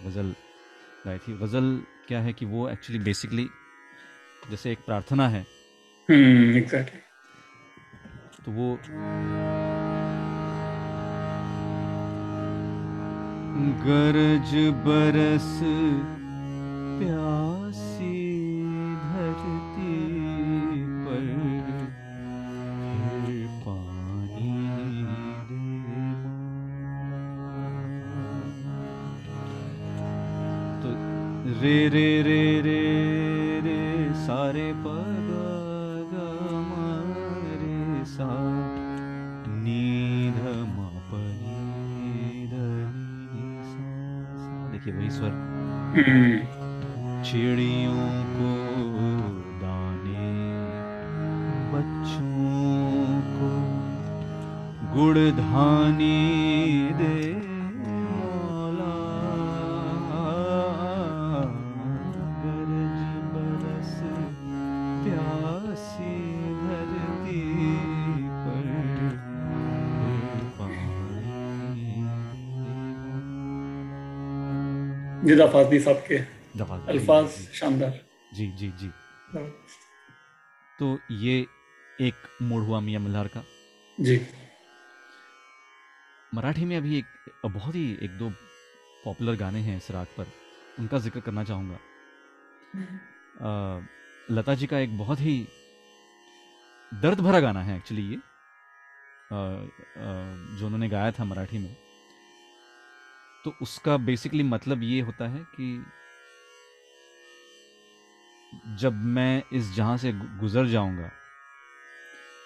गज़ल 0.00 0.34
गाई 1.06 1.18
थी। 1.18 1.32
गज़ल 1.38 1.66
क्या 2.08 2.20
है 2.20 2.32
कि 2.32 2.44
वो 2.46 2.68
एक्चुअली 2.68 3.02
बेसिकली 3.04 3.46
जैसे 4.50 4.72
एक 4.72 4.78
प्रार्थना 4.86 5.28
है। 5.28 5.40
हम्म 6.08 6.56
एग्जैक्टली 6.56 7.00
तो 8.44 8.52
वो 8.52 8.66
गरज 13.84 14.52
बरस 14.86 15.52
प्यासी 16.98 18.13
रे 31.64 31.76
रे 31.88 32.08
रे 32.22 32.40
रे 32.64 32.80
रे, 33.64 33.76
सारे 34.22 34.64
पग 34.80 35.28
ग 36.10 36.24
रे 37.60 38.04
सा 38.06 38.26
नी। 39.62 39.84
देखिए 44.72 44.94
वही 44.94 45.10
स्वर 45.10 45.34
चिड़ियों 47.24 48.08
को 48.34 48.50
दाने, 49.62 50.28
बच्चों 51.72 53.20
को 53.36 53.48
गुड़ 54.94 55.22
धानी 55.40 56.18
दे 57.00 57.23
जिदा 75.24 75.46
फाजली 75.46 75.80
साहब 75.80 75.96
के 75.96 76.18
अल्फाज 76.88 77.28
शानदार। 77.28 78.04
जी 78.34 78.46
जी 78.52 78.70
जी। 78.70 78.88
तो 80.78 80.98
ये 81.10 81.46
एक 82.00 82.14
मोड़ 82.42 82.62
हुआ 82.62 82.80
मियाँ 82.80 83.00
मल्हार 83.02 83.28
का? 83.28 83.44
जी। 84.00 84.26
मराठी 86.34 86.64
में 86.64 86.76
अभी 86.76 86.98
एक 86.98 87.04
बहुत 87.46 87.74
ही 87.74 87.98
एक 88.02 88.10
दो 88.18 88.30
पॉपुलर 89.04 89.36
गाने 89.36 89.60
हैं 89.60 89.76
इस 89.76 89.90
राग 89.90 90.06
पर। 90.06 90.26
उनका 90.78 90.98
ज़िक्र 90.98 91.20
करना 91.20 91.44
चाहूँगा। 91.44 91.78
लता 94.30 94.54
जी 94.54 94.66
का 94.66 94.78
एक 94.78 94.98
बहुत 94.98 95.20
ही 95.20 95.48
दर्द 96.94 97.20
भरा 97.20 97.40
गाना 97.40 97.62
है 97.62 97.76
एक्चुअली 97.76 98.08
ये। 98.08 98.16
अ, 98.16 98.20
अ, 99.96 100.34
जो 100.58 100.66
उन्होंने 100.66 100.88
गाया 100.88 101.12
था 101.12 101.24
मराठी 101.24 101.58
में। 101.58 101.83
तो 103.44 103.54
उसका 103.62 103.96
बेसिकली 103.96 104.42
मतलब 104.42 104.82
ये 104.82 105.00
होता 105.00 105.28
है 105.28 105.38
कि 105.38 105.86
जब 108.78 108.92
मैं 108.92 109.42
इस 109.52 109.74
जहाँ 109.74 109.96
से 109.96 110.12
गुजर 110.12 110.66
जाऊँगा 110.66 111.10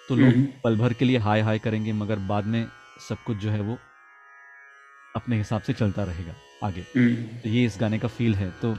तो 0.09 0.15
लोग 0.15 0.29
हम्म। 0.29 0.47
पल 0.63 0.77
भर 0.77 0.93
के 0.93 1.05
लिए 1.05 1.17
हाय 1.17 1.41
हाय 1.41 1.59
करेंगे 1.59 1.93
मगर 1.93 2.19
बाद 2.19 2.45
में 2.45 2.67
सब 3.09 3.17
कुछ 3.23 3.37
जो 3.37 3.51
है 3.51 3.61
वो 3.61 3.77
अपने 5.15 5.37
हिसाब 5.37 5.61
से 5.61 5.73
चलता 5.73 6.03
रहेगा 6.03 6.33
आगे। 6.63 6.81
हम्म। 6.81 7.15
तो 7.15 7.49
ये 7.49 7.65
इस 7.65 7.77
गाने 7.79 7.99
का 7.99 8.07
फील 8.07 8.35
है। 8.35 8.51
तो 8.51 8.75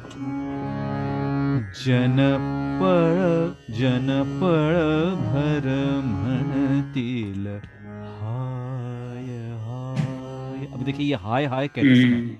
जन 1.85 2.17
पळ 2.81 3.75
जन 3.75 4.07
पळ 4.41 4.75
भर 5.17 5.69
हाय 6.15 6.39
हाय 6.39 7.90
अब 10.81 10.87
देखिए 10.87 11.07
ये 11.07 11.15
हाय 11.15 11.47
हाय 11.47 11.69
कैसे 11.69 12.03
सुना। 12.03 12.17
हम्म, 12.17 12.37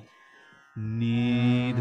नीध 0.79 1.77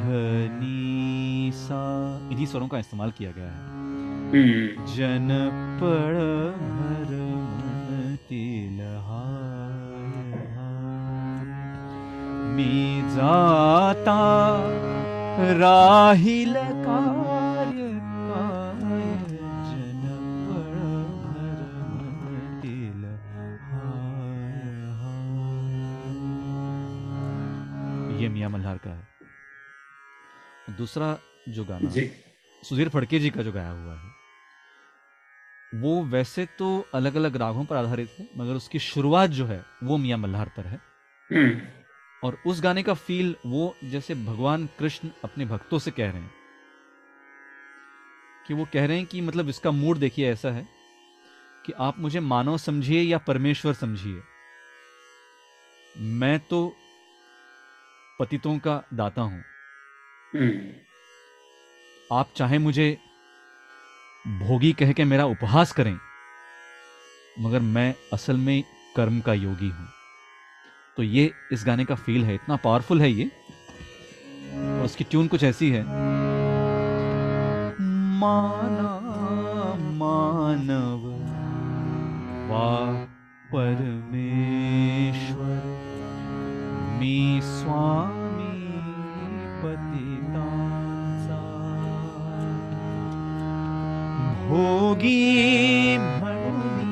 नी 0.64 1.52
सा। 1.54 2.20
इन्हीं 2.32 2.46
स्वरों 2.46 2.68
का 2.68 2.80
इस्तेमाल 2.80 3.12
किया 3.12 3.32
गया 3.32 3.52
है। 3.52 3.66
हम्म, 4.30 4.86
जन 4.86 5.28
मी 12.56 13.02
जाता 13.16 14.18
राहील 15.54 16.54
कार्य 16.58 17.19
मियाँ 28.50 28.60
मल्हार 28.60 28.78
का 28.78 28.90
है। 28.90 29.08
दूसरा 30.76 31.20
जो 31.50 31.66
गाना 31.66 31.90
जी। 31.90 32.12
सुधीर 32.64 32.90
फड़के 32.90 33.20
जी 33.20 33.30
का 33.30 33.44
जो 33.44 33.52
गाया 33.52 33.70
हुआ 33.70 33.96
है 33.96 34.20
वो 35.74 36.04
वैसे 36.04 36.46
तो 36.46 36.90
अलग 36.94 37.16
अलग 37.16 37.36
रागों 37.36 37.66
पर 37.66 37.76
आधारित 37.76 38.10
है 38.20 38.28
मगर 38.38 38.54
उसकी 38.54 38.80
शुरुआत 38.80 39.30
जो 39.30 39.46
है 39.46 39.66
वो 39.84 39.98
मियाँ 39.98 40.18
मल्हार 40.18 40.50
पर 40.58 40.66
है। 40.66 40.82
हम्म, 41.32 41.62
और 42.24 42.42
उस 42.46 42.62
गाने 42.62 42.84
का 42.84 42.94
फील 42.94 43.36
वो 43.46 43.78
जैसे 43.84 44.16
भगवान 44.16 44.70
कृष्ण 44.80 45.10
अपने 45.24 45.46
भक्तों 45.46 45.80
से 45.80 45.92
कह 45.92 46.12
रहे 46.12 46.22
हैं 46.22 46.32
कि 48.48 48.54
वो 48.54 48.66
कह 48.66 48.86
रहे 48.86 48.98
हैं 48.98 49.06
कि 49.06 49.22
मतलब 49.22 49.50
इसका 49.50 49.72
मूड 49.72 49.98
देखिए 49.98 50.32
ऐसा 50.32 50.52
है 50.52 50.68
कि 51.66 51.74
आप 51.74 52.00
मुझे 52.00 52.20
मानव 52.20 52.58
समझिए 52.58 53.02
या 53.02 53.18
परमेश्वर 53.18 53.74
समझिए। 53.74 54.24
मैं 55.96 56.40
तो 56.40 56.78
पतितों 58.20 58.60
का 58.60 58.84
दाता 58.94 59.22
हूँ। 59.22 59.44
हम्म, 60.34 60.62
आप 62.12 62.32
चाहे 62.36 62.58
मुझे 62.58 62.98
भोगी 64.40 64.74
कह 64.74 64.94
के 64.94 65.04
मेरा 65.04 65.26
उपहास 65.26 65.72
करें 65.72 66.00
मगर 67.40 67.60
मैं 67.60 67.96
असल 68.14 68.38
में 68.38 68.64
कर्म 68.96 69.22
का 69.22 69.34
योगी 69.34 69.70
हूँ। 69.70 69.88
तो 70.98 71.04
ये 71.04 71.34
इस 71.52 71.66
गाने 71.66 71.86
का 71.86 71.96
फील 71.96 72.26
है 72.26 72.36
इतना 72.36 72.56
पावरफुल 72.56 73.02
है 73.02 73.12
ये। 73.12 73.32
और 74.56 74.86
उसकी 74.86 75.04
ट्यून 75.04 75.28
कुछ 75.28 75.44
ऐसी 75.44 75.72
है। 75.72 75.84
माना 78.20 79.00
मानव 79.96 81.00
वा 82.50 83.06
परमेश्वर। 83.54 85.79
मी 87.00 87.40
स्वामी 87.42 88.48
पतितांचा 89.62 91.38
भोगी 94.48 95.98
म्हणून 95.98 96.90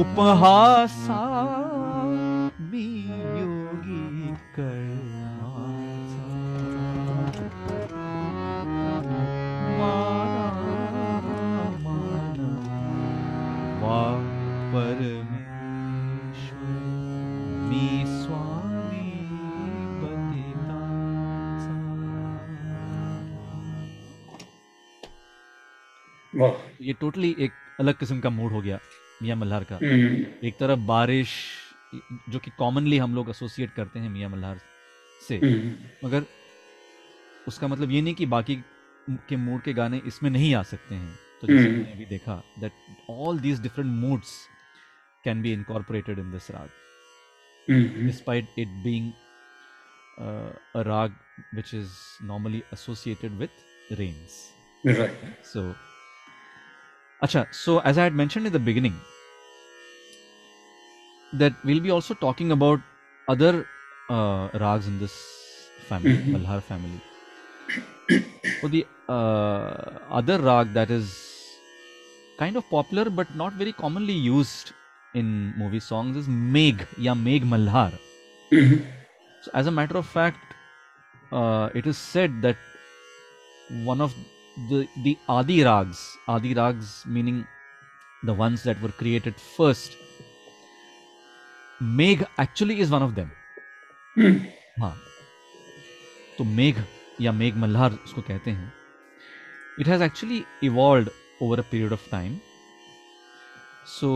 उपहासा 0.00 1.29
टोटली 27.00 27.36
एक 27.38 27.52
अलग 27.80 27.94
किस्म 27.94 28.20
का 28.20 28.30
मूड 28.30 28.52
हो 28.52 28.62
गया 28.62 28.80
मियाँ 29.22 29.36
मल्हार 29.36 29.64
का। 29.64 29.76
हम्म, 29.76 30.46
एक 30.46 30.58
तरफ़ 30.60 30.78
बारिश 30.78 31.34
जो 32.28 32.38
कि 32.38 32.50
कॉमनली 32.50 32.98
हम 32.98 33.14
लोग 33.14 33.30
एसोसिएट 33.30 33.70
करते 33.70 33.98
हैं 33.98 34.10
मियाँ 34.10 34.30
मल्हार 34.30 34.60
से। 35.28 35.36
हम्म, 35.36 35.74
मगर 36.06 36.24
उसका 37.48 37.68
मतलब 37.68 37.90
ये 37.90 38.02
नहीं 38.02 38.14
कि 38.14 38.26
बाकी 38.26 38.56
के 39.10 39.36
मूड 39.36 39.62
के 39.62 39.72
गाने 39.72 40.02
इसमें 40.06 40.30
नहीं 40.30 40.54
आ 40.54 40.62
सकते 40.62 40.94
हैं। 40.94 41.18
तो 41.40 41.46
जैसे 41.46 41.68
हम्म। 41.68 41.78
हमने 41.78 41.92
अभी 41.92 42.04
देखा 42.04 42.42
that 42.60 42.72
all 43.10 43.40
these 43.40 43.60
different 43.60 43.90
moods 43.90 44.36
can 45.24 45.42
be 45.42 45.52
incorporated 45.52 46.18
in 46.18 46.30
this 46.32 46.50
raga 46.50 46.68
uh, 50.20 50.52
a 50.74 50.82
rag 50.84 51.12
which 51.54 51.72
is 51.74 51.90
normally 52.30 52.62
associated 52.72 53.38
with 53.38 53.50
rains. 53.98 54.34
right. 54.86 55.22
So, 55.52 55.74
acha, 57.22 57.46
so 57.54 57.78
as 57.80 57.96
I 57.98 58.04
had 58.04 58.14
mentioned 58.14 58.46
in 58.46 58.52
the 58.52 58.58
beginning, 58.60 59.06
that 61.32 61.54
we'll 61.62 61.80
be 61.80 61.90
also 61.90 62.14
talking 62.14 62.52
about 62.52 62.80
other 63.28 63.66
uh, 64.08 64.50
rags 64.54 64.86
in 64.86 64.98
this 64.98 65.72
family, 65.80 66.22
Mhm. 66.24 66.32
Malhar 66.32 66.62
family. 66.62 67.02
So 68.62 68.68
the 68.68 68.86
uh, 69.08 69.12
other 70.18 70.38
rag 70.40 70.74
that 70.74 70.90
is 70.90 71.62
kind 72.38 72.56
of 72.56 72.68
popular 72.68 73.10
but 73.10 73.34
not 73.34 73.54
very 73.54 73.72
commonly 73.72 74.12
used 74.14 74.72
in 75.14 75.54
movie 75.56 75.80
songs 75.80 76.16
is 76.16 76.28
Megh 76.28 76.86
ya 76.96 77.14
Megh 77.14 77.42
Malhar. 77.44 78.00
Mhm, 78.52 78.84
So, 79.40 79.50
as 79.54 79.66
a 79.66 79.70
matter 79.70 79.96
of 79.98 80.06
fact, 80.06 80.54
uh, 81.32 81.70
it 81.74 81.86
is 81.86 81.98
said 81.98 82.42
that 82.42 82.58
one 83.68 84.00
of 84.00 84.14
the 84.68 84.88
the 84.96 85.16
Adi 85.28 85.62
rags, 85.64 86.16
Adi 86.28 86.54
rags 86.54 87.04
meaning 87.06 87.46
the 88.22 88.34
ones 88.34 88.62
that 88.62 88.80
were 88.82 88.92
created 88.92 89.34
first, 89.40 89.96
Megh 91.80 92.24
actually 92.38 92.80
is 92.80 92.90
one 92.90 93.02
of 93.02 93.14
them. 93.14 93.30
Hmm, 94.16 94.40
हाँ 94.80 94.96
तो 96.38 96.44
मेघ 96.44 96.74
या 97.20 97.32
मेघ 97.32 97.54
मल्हार 97.56 97.92
उसको 98.04 98.22
कहते 98.22 98.50
हैं 98.50 98.72
it 99.80 99.88
has 99.88 100.02
actually 100.02 100.42
evolve 100.64 101.10
over 101.42 101.58
a 101.58 101.62
period 101.70 101.92
of 101.92 102.10
time 102.10 102.38
so 103.98 104.10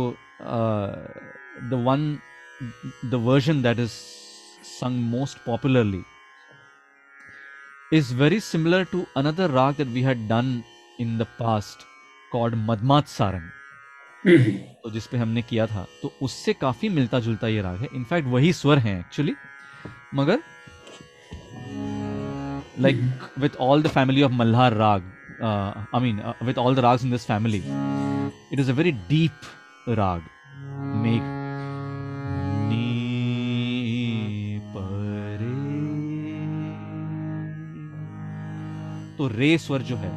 the 1.70 1.82
one 1.86 2.06
the 3.10 3.20
version 3.28 3.62
that 3.62 3.78
is 3.78 3.98
sung 4.64 4.96
most 5.14 5.36
popularly 5.44 6.02
is 7.96 8.10
very 8.20 8.38
similar 8.40 8.84
to 8.92 9.00
another 9.16 9.46
rag 9.48 9.76
that 9.80 9.90
we 9.96 10.02
had 10.02 10.22
done 10.28 10.48
in 10.98 11.18
the 11.18 11.26
past 11.40 11.84
called 12.32 12.56
Madmat 12.70 13.10
Sarang. 13.16 13.44
Hmm, 14.24 14.52
तो 14.82 14.90
जिस 14.90 15.06
पे 15.06 15.16
हमने 15.18 15.42
किया 15.42 15.66
था 15.66 15.86
तो 16.02 16.12
उससे 16.22 16.52
काफ़ी 16.60 16.88
मिलता 16.88 17.20
जुलता 17.20 17.48
ये 17.48 17.60
राग 17.62 17.80
है। 17.80 17.88
इनफैक्ट 17.94 18.28
वही 18.28 18.52
स्वर 18.52 18.78
हैं 18.86 18.98
एक्चुअली 19.00 19.34
मगर 20.14 20.38
like 22.80 22.96
with 23.38 23.56
all 23.66 23.82
the 23.82 23.88
family 23.96 24.22
of 24.22 24.32
Malhar 24.32 24.74
raga 24.74 25.02
I 25.44 26.00
mean 26.00 26.22
with 26.46 26.58
all 26.58 26.74
the 26.74 26.78
ragas 26.88 27.04
in 27.04 27.10
this 27.10 27.26
family 27.26 27.62
it 28.52 28.60
is 28.60 28.70
a 28.70 28.74
very 28.74 28.92
deep 29.08 29.40
raga 29.98 30.22
Megh 31.04 31.20
नी 31.22 31.33
तो 39.24 39.28
रे 39.28 39.58
स्वर 39.58 39.82
जो 39.82 39.96
है 39.96 40.10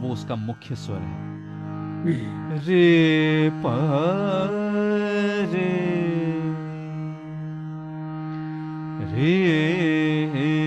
वो 0.00 0.12
उसका 0.12 0.36
मुख्य 0.36 0.74
स्वर 0.74 0.96
है। 0.96 1.02
हम्म, 1.02 2.60
रे 2.66 3.50
प 3.54 3.66
रे 9.14 10.28
रे 10.34 10.57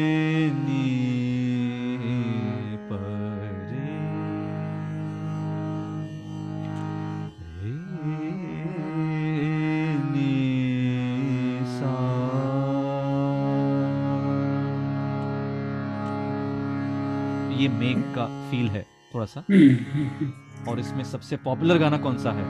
मेघ 17.82 17.98
का 18.16 18.26
फील 18.52 18.68
है 18.70 18.86
थोड़ा 19.14 19.26
सा 19.26 19.44
हम्म, 19.52 20.32
और 20.72 20.80
इसमें 20.80 21.04
सबसे 21.04 21.38
पॉपुलर 21.46 21.78
गाना 21.78 21.98
कौन 21.98 22.18
सा 22.18 22.32
है? 22.32 22.46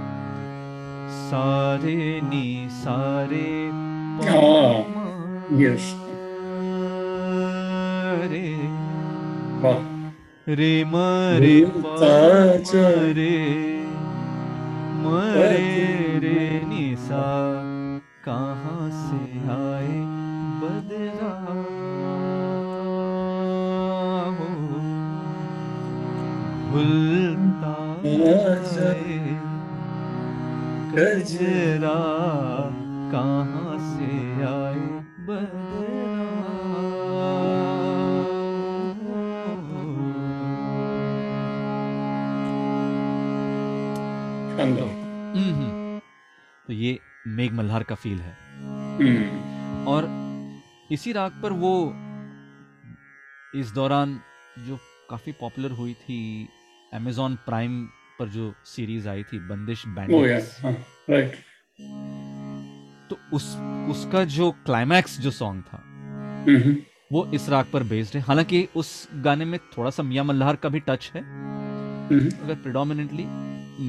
सारे 1.29 1.95
नी 2.23 2.67
सारे 2.71 3.45
प 4.21 4.27
हाँ. 4.29 5.01
रे 8.29 8.43
रे 10.55 10.73
म 10.87 10.95
रे 11.43 11.59
प 11.65 11.95
गजरा 30.95 31.97
कहाँ 33.11 33.77
से 33.91 34.43
आए 34.47 34.89
शानदार 44.55 44.89
हम्म 45.35 45.99
तो 46.67 46.73
ये 46.73 46.99
मेघ 47.37 47.51
मल्हार 47.53 47.83
का 47.83 47.95
फील 47.95 48.19
है। 48.19 48.35
हम्म, 48.99 49.85
और 49.91 50.09
इसी 50.91 51.11
राग 51.13 51.39
पर 51.43 51.51
वो 51.63 51.73
इस 53.59 53.71
दौरान 53.75 54.19
जो 54.67 54.77
काफ़ी 55.09 55.31
पॉपुलर 55.39 55.71
हुई 55.79 55.93
थी 56.03 56.19
अमेजॉन 56.93 57.35
प्राइम 57.45 57.81
पर 58.21 58.29
जो 58.29 58.53
सीरीज़ 58.67 59.09
आई 59.09 59.23
थी 59.23 59.39
बंदिश 59.49 59.85
ओ 59.85 59.89
यार 59.89 59.97
बैंडिट्स 59.97 60.59
हाँ 60.63 60.75
राइट 61.09 61.35
तो 63.09 63.17
उस 63.33 63.55
उसका 63.91 64.23
जो 64.33 64.51
क्लाइमैक्स 64.65 65.19
जो 65.21 65.31
सॉन्ग 65.31 65.63
था 65.63 65.77
हम्म, 66.47 66.75
वो 67.11 67.25
इस 67.33 67.47
राग 67.49 67.65
पर 67.73 67.83
बेस्ड 67.83 68.15
है। 68.15 68.21
हालाँकि 68.23 68.67
उस 68.75 68.89
गाने 69.23 69.45
में 69.45 69.59
थोड़ा 69.77 69.89
सा 69.89 70.03
मियाँ 70.03 70.23
मल्हार 70.25 70.55
का 70.55 70.69
भी 70.69 70.79
टच 70.79 71.11
है। 71.15 71.21
हम्म, 71.21 72.29
मगर 72.43 72.55
प्रिडोमिनेटली 72.63 73.25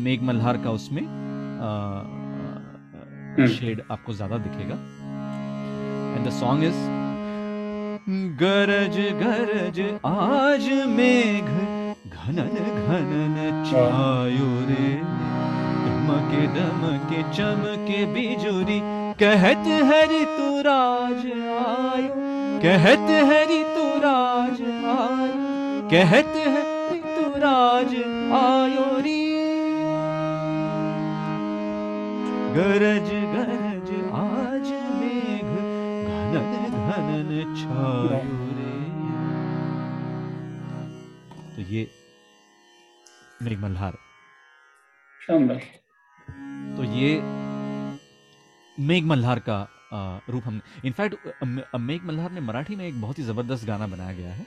मेघ 0.03 0.21
मल्हार 0.23 0.57
का 0.65 0.71
उसमें 0.71 1.03
शेड 3.51 3.83
आपको 3.91 4.13
ज़्यादा 4.13 4.39
दिखेगा। 4.39 4.75
एंड 6.17 6.27
द 6.27 6.31
सॉन्ग 6.41 6.65
इज़ 6.65 6.81
गरज 8.41 8.99
गरज 9.23 9.81
आज 10.07 10.71
मेघ 10.89 11.45
घनन 12.23 12.57
घनन 12.89 13.37
छायो 13.69 14.51
रे। 14.67 14.91
दमके 15.85 16.43
दमके 16.57 17.23
चमके 17.37 18.05
बिजुरी। 18.13 18.79
कहत 19.23 19.67
है 19.89 20.01
ऋतुराज 20.13 21.25
आयो। 21.63 22.11
कहत 22.65 23.09
है 23.31 23.41
ऋतुराज 23.51 24.61
आयो। 24.93 25.41
कहत 25.93 26.37
है 26.37 26.63
ऋतुराज 26.93 27.95
आयो 28.41 28.87
री। 29.07 29.21
गरज 32.57 33.11
गरज 33.35 33.91
आज 34.21 34.71
मेघ। 35.01 35.51
घनन 36.31 36.79
घनन 36.87 37.33
छायो 37.59 38.41
रे। 38.61 38.71
तो 41.57 41.69
ये 41.73 41.85
मेघ 43.43 43.59
मल्हार। 43.61 43.93
तो 46.77 46.85
ये 46.85 47.11
मेघ 48.79 49.05
मल्हार 49.05 49.39
का 49.39 49.59
रूप 50.29 50.43
हमने 50.47 50.61
इनफैक्ट 50.85 51.15
मेघ 51.81 52.01
मल्हार 52.05 52.31
ने 52.33 52.41
मराठी 52.41 52.77
में 52.77 52.85
एक 52.87 53.01
बहुत 53.01 53.19
ही 53.19 53.25
ज़बरदस्त 53.25 53.67
गाना 53.67 53.87
बनाया 53.87 54.13
गया 54.13 54.33
है। 54.33 54.47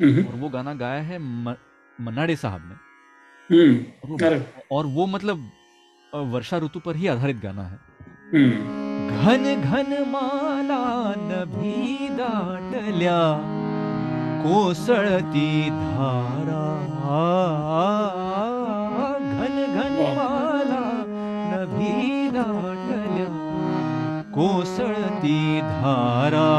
हम्म, 0.00 0.24
और 0.24 0.34
वो 0.34 0.48
गाना 0.48 0.74
गाया 0.74 1.02
है 1.02 1.18
म, 1.18 1.54
मन्नाडे 1.98 2.36
साहब 2.36 2.62
ने। 2.64 2.76
हम्म, 3.50 3.74
और 4.04 4.10
वो, 4.10 4.16
और 4.72 4.86
वो 4.86 5.06
मतलब 5.06 5.50
वर्षा 6.14 6.58
ऋतु 6.58 6.80
पर 6.80 6.96
ही 6.96 7.06
आधारित 7.06 7.36
गाना 7.36 7.62
है। 7.64 7.78
हम्म, 8.32 8.50
घन 9.16 9.44
घन 9.62 9.90
माला 10.10 10.82
नभी 11.18 12.08
दाटल्या 12.10 13.20
कोसळती 14.44 15.70
धारा 15.70 16.63
घन 19.38 19.56
घन. 19.74 19.96
माला 20.16 20.84
नभी 21.50 22.28
दाटल्या 22.30 23.30
धारा 25.60 26.50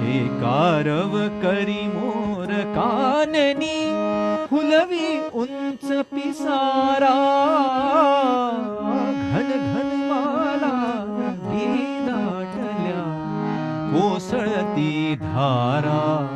हे 0.00 0.18
कारव 0.42 1.12
करी 1.42 1.82
मोर 1.88 2.52
काननी, 2.76 3.78
फुलवी 4.46 5.08
उंच 5.34 5.86
पिसारा 6.12 7.16
घन 9.32 9.50
घन 9.58 9.90
माला 10.10 10.74
नदी 11.18 11.66
दाटल्या 12.06 13.00
धारा 15.16 16.35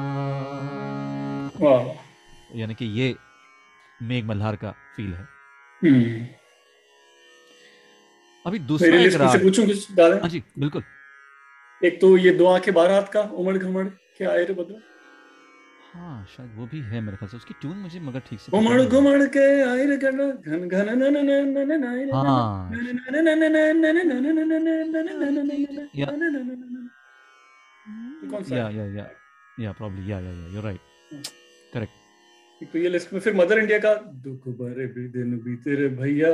यानी 1.62 2.74
कि 2.74 2.84
ये 3.00 3.16
मेघ 4.00 4.24
मल्हार 4.26 4.56
का 4.56 4.70
फील 4.96 5.14
है 5.14 5.28
हम्म 5.82 6.26
अभी 8.46 8.58
दूसरा 8.70 8.96
एक 8.98 9.14
राग 9.14 9.42
पूछूँ 9.42 9.66
कुछ 9.66 9.92
गाने 9.96 10.20
हाँ 10.20 10.28
जी 10.28 10.42
बिल्कुल 10.58 10.82
एक 11.82 12.00
तो 12.00 12.16
ये 12.16 12.30
दो 12.38 12.46
आँखें 12.46 12.72
बारात 12.74 13.08
का 13.12 13.20
उमड़ 13.42 13.56
घमड़ 13.58 13.86
के 14.18 14.24
आए 14.24 14.44
रे 14.44 14.54
बदला 14.54 14.78
हाँ 15.94 16.24
शायद 16.36 16.50
वो 16.56 16.66
भी 16.72 16.80
है 16.90 17.00
मेरे 17.00 17.16
ख्याल 17.16 17.28
से 17.30 17.36
उसकी 17.36 17.54
ट्यून 17.60 17.76
मुझे 17.76 18.00
मगर 18.00 18.20
ठीक 18.26 18.40
से 18.40 18.58
नहीं 18.58 18.86
घुमड़ 18.88 19.22
के 19.36 19.46
आए 19.62 19.86
रे 19.86 19.96
गण 19.96 20.18
घन 20.30 20.68
घन 20.68 20.88
न 20.88 21.10
न 21.16 21.24
न 21.26 21.40
न 21.46 21.66
न 21.66 21.72
न 21.72 21.84
न 21.84 22.14
हाँ 22.14 22.70
या 25.96 26.06
कौन 28.30 28.42
सा 28.42 28.56
या 28.56 28.66
है? 28.66 28.76
या 28.76 28.84
या 28.96 29.06
या 29.58 29.72
प्रॉब्ली 29.72 30.10
या 30.10 30.20
या 30.20 30.32
या 30.32 30.46
यू 30.54 30.60
राइट 30.60 30.80
करेक्ट 31.74 32.68
तो 32.72 32.78
ये 32.78 32.88
लिस्ट 32.88 33.12
में 33.12 33.20
फिर 33.20 33.34
मदर 33.34 33.58
इंडिया 33.58 33.78
का 33.84 33.94
दुख 34.24 34.48
भरे 34.60 34.86
भी 34.94 35.06
दिन 35.12 35.36
बीते 35.44 35.74
रे 35.80 35.88
भैया 36.00 36.32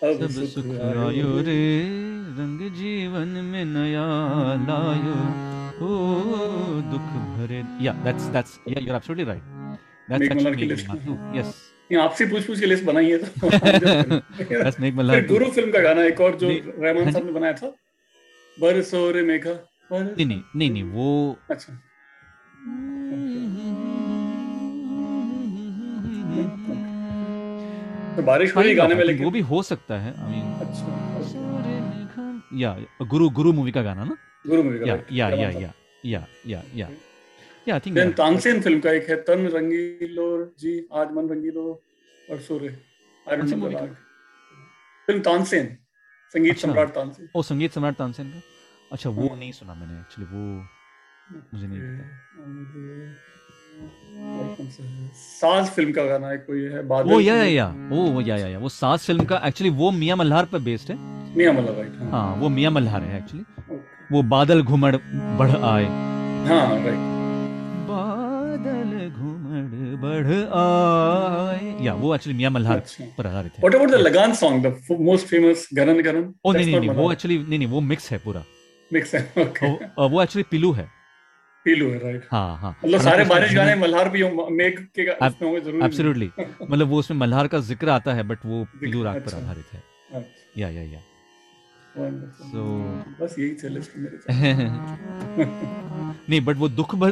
अब 0.00 0.26
सब 0.28 0.44
सुख 0.54 0.66
आयो 0.86 1.30
रे। 1.46 1.60
रंग 2.38 2.60
जीवन 2.76 3.28
में 3.52 3.64
नया 3.64 4.06
लायो। 4.68 5.14
ओ 5.86 5.88
दुख 6.90 7.06
भरे 7.36 7.62
या 7.84 7.92
that's 8.04 8.24
that's 8.34 8.58
yeah 8.68 8.80
you 8.80 8.92
are 8.92 8.96
absolutely 8.96 9.24
right 9.30 9.44
that's 10.10 10.24
actually 10.36 10.68
list. 10.74 10.88
में। 10.90 11.06
टू 11.06 11.38
यस 11.38 11.54
ये 11.92 11.98
आपसे 12.00 12.26
पूछ 12.26 12.46
पूछ 12.46 12.60
के 12.60 12.66
लिस्ट 12.66 12.84
बनाई 12.84 13.10
है 13.10 13.18
तो 13.18 13.50
दैट्स 13.50 14.80
मेघ 14.80 14.94
मल्हार 14.94 15.26
गुरु 15.26 15.50
फ़िल्म 15.58 15.72
का 15.72 15.80
गाना 15.88 16.04
एक 16.04 16.20
और 16.20 16.36
जो 16.36 16.48
रहमान 16.48 17.02
हाँ 17.04 17.12
साहब 17.12 17.26
ने 17.26 17.32
बनाया 17.32 17.52
था 17.62 17.72
बरसो 18.56 19.10
रे 19.10 19.22
मेघा 19.32 19.58
नहीं 19.92 20.26
नहीं 20.26 20.40
नहीं 20.56 20.70
नहीं 20.70 20.82
वो 20.92 21.08
अच्छा। 21.50 21.72
तो 28.16 28.22
बारिश 28.22 28.56
हो 28.56 28.60
of, 28.62 28.76
गाने 28.76 28.94
में 28.94 29.04
think 29.04 29.22
वो 29.24 29.30
भी 29.30 29.40
हो 29.40 29.62
सकता 29.62 29.98
है 30.00 30.10
आई 30.24 30.30
मीन 30.30 30.46
अच्छा 30.66 30.94
या 32.54 32.70
गुरु 33.02 33.28
गुरु 33.30 33.52
मूवी 33.52 33.72
का 33.72 33.82
गाना 33.82 34.04
ना? 34.04 34.16
गुरु 34.46 34.62
मूवी 34.62 34.78
का 34.78 34.86
या 34.86 34.96
या 35.10 35.28
या 35.30 35.50
या 35.50 35.72
या 36.04 36.26
या 36.46 36.62
या। 36.74 36.88
या 37.68 37.74
आई 37.74 37.80
थिंक 37.80 38.14
तानसेन 38.16 38.60
फ़िल्म 38.62 38.80
का 38.80 38.90
एक 38.90 39.08
है 39.10 39.16
तन 39.22 39.46
रंगीलो 39.54 40.26
जी 40.60 40.72
आज 40.92 41.12
मन 41.12 41.28
रंगीलो 41.28 41.64
और 42.30 42.40
सोरे 42.40 42.68
आई 43.26 43.36
डोंट 43.36 43.48
फ़िल्म 45.08 45.20
तानसेन 45.22 45.66
संगीत 46.34 46.52
अच्छा। 46.52 46.68
सम्राट 46.68 46.88
तानसेन। 46.94 47.28
ओ 47.36 47.42
संगीत 47.42 47.72
सम्राट 47.72 47.96
तानसेन 47.96 48.30
का? 48.30 48.40
अच्छा 48.92 49.10
वो 49.10 49.28
हाँ। 49.28 49.36
नहीं 49.38 49.52
सुना 49.52 49.74
मैंने 49.74 49.98
एक्चुअली 50.00 50.26
वो 50.32 50.44
मुझे 51.52 51.66
नहीं 51.66 51.80
पता। 51.80 53.35
और 53.76 54.54
कौन 54.56 54.68
सा? 54.70 54.84
साज 55.16 55.68
फ़िल्म 55.70 55.92
का 55.92 56.04
गाना 56.04 56.28
है 56.28 56.36
कोई 56.38 56.62
है 56.72 56.82
बादल 56.88 57.10
वो 57.10 57.20
या 57.20 57.34
या 57.36 57.44
या 57.44 57.66
वो 57.90 58.02
वो 58.12 58.20
या 58.20 58.36
या 58.36 58.46
या 58.48 58.58
वो 58.58 58.68
सास 58.68 59.06
फ़िल्म 59.06 59.24
का 59.24 59.40
एक्चुअली 59.46 59.70
वो 59.76 59.90
मियाँ 59.90 60.16
मल्हार 60.16 60.44
पर 60.52 60.58
बेस्ड 60.68 60.90
है। 60.92 60.96
मियाँ 61.36 61.52
मल्हार 61.52 61.74
राइट 61.76 61.92
हाँ। 62.00 62.10
हाँ 62.10 62.36
वो 62.40 62.48
मियाँ 62.48 62.70
मल्हार 62.72 63.02
है 63.02 63.18
एक्चुअली. 63.18 63.44
वो 64.12 64.22
बादल 64.34 64.62
घुमड़ 64.62 64.94
बढ़ 65.38 65.50
आए। 65.50 65.84
हाँ 66.48 66.60
राइट 66.84 66.98
बादल 67.88 69.08
घुमड़ 69.08 69.96
बढ़ 70.02 70.32
आए। 70.58 71.84
या 71.84 71.94
वो 71.94 72.14
एक्चुअली 72.14 72.36
मियाँ 72.36 72.50
मल्हार 72.50 72.82
पर 73.18 73.26
आधारित 73.26 73.52
है। 73.52 73.60
What 73.62 73.74
about 73.74 73.90
the 73.90 73.94
Lagaan 74.06 74.34
song 74.34 74.66
the 74.66 74.96
most 75.00 75.26
famous 75.26 75.68
गरन 75.74 76.02
गरन 76.02 76.32
ओ 76.46 76.52
नहीं 76.52 76.66
नहीं 76.66 76.80
नहीं 76.80 76.90
वो 76.90 77.12
एक्चुअली 77.12 77.38
नहीं 77.38 77.58
नहीं 77.58 77.68
वो 77.68 77.80
मिक्स 77.92 78.10
है 78.12 78.18
पूरा। 78.18 78.44
मिक्स 78.90 79.14
है 79.14 79.20
वो 79.98 80.22
एक्चुअली 80.22 80.44
पिलू 80.50 80.72
है। 80.72 80.88
पीलू 81.66 81.90
है 81.90 81.98
राइट 81.98 82.26
हाँ 82.30 82.58
हाँ। 82.58 82.76
मतलब 82.84 83.00
सारे 83.00 83.24
बारिश 83.24 83.54
गाने 83.54 83.74
मल्हार 83.74 84.08
भी 84.08 84.24
मेघ 84.52 84.78
के 84.78 85.10
उसमें 85.10 85.48
होंगे 85.48 85.60
ज़रूर 85.60 85.84
एब्सोल्युटली 85.84 86.32
मतलब 86.38 86.88
वो 86.88 86.98
उसमें 86.98 87.18
मल्हार 87.18 87.48
का 87.48 87.58
ज़िक्र 87.68 87.88
आता 87.88 88.14
है 88.14 88.22
बट 88.22 88.38
वो 88.46 88.66
पिलू 88.80 89.04
राग 89.04 89.16
पर 89.16 89.26
अच्छा। 89.26 89.38
आधारित 89.38 89.72
है। 89.72 89.82
या 90.58 90.68
या 90.68 90.82
या 90.82 91.02
सो 91.94 92.64
बस 93.20 93.36
यही 93.38 93.56
मेरे 93.96 94.18
नहीं 96.28 96.40
बट 96.40 96.56
वो 96.56 96.68
दुख 96.70 96.94
भर 96.94 97.10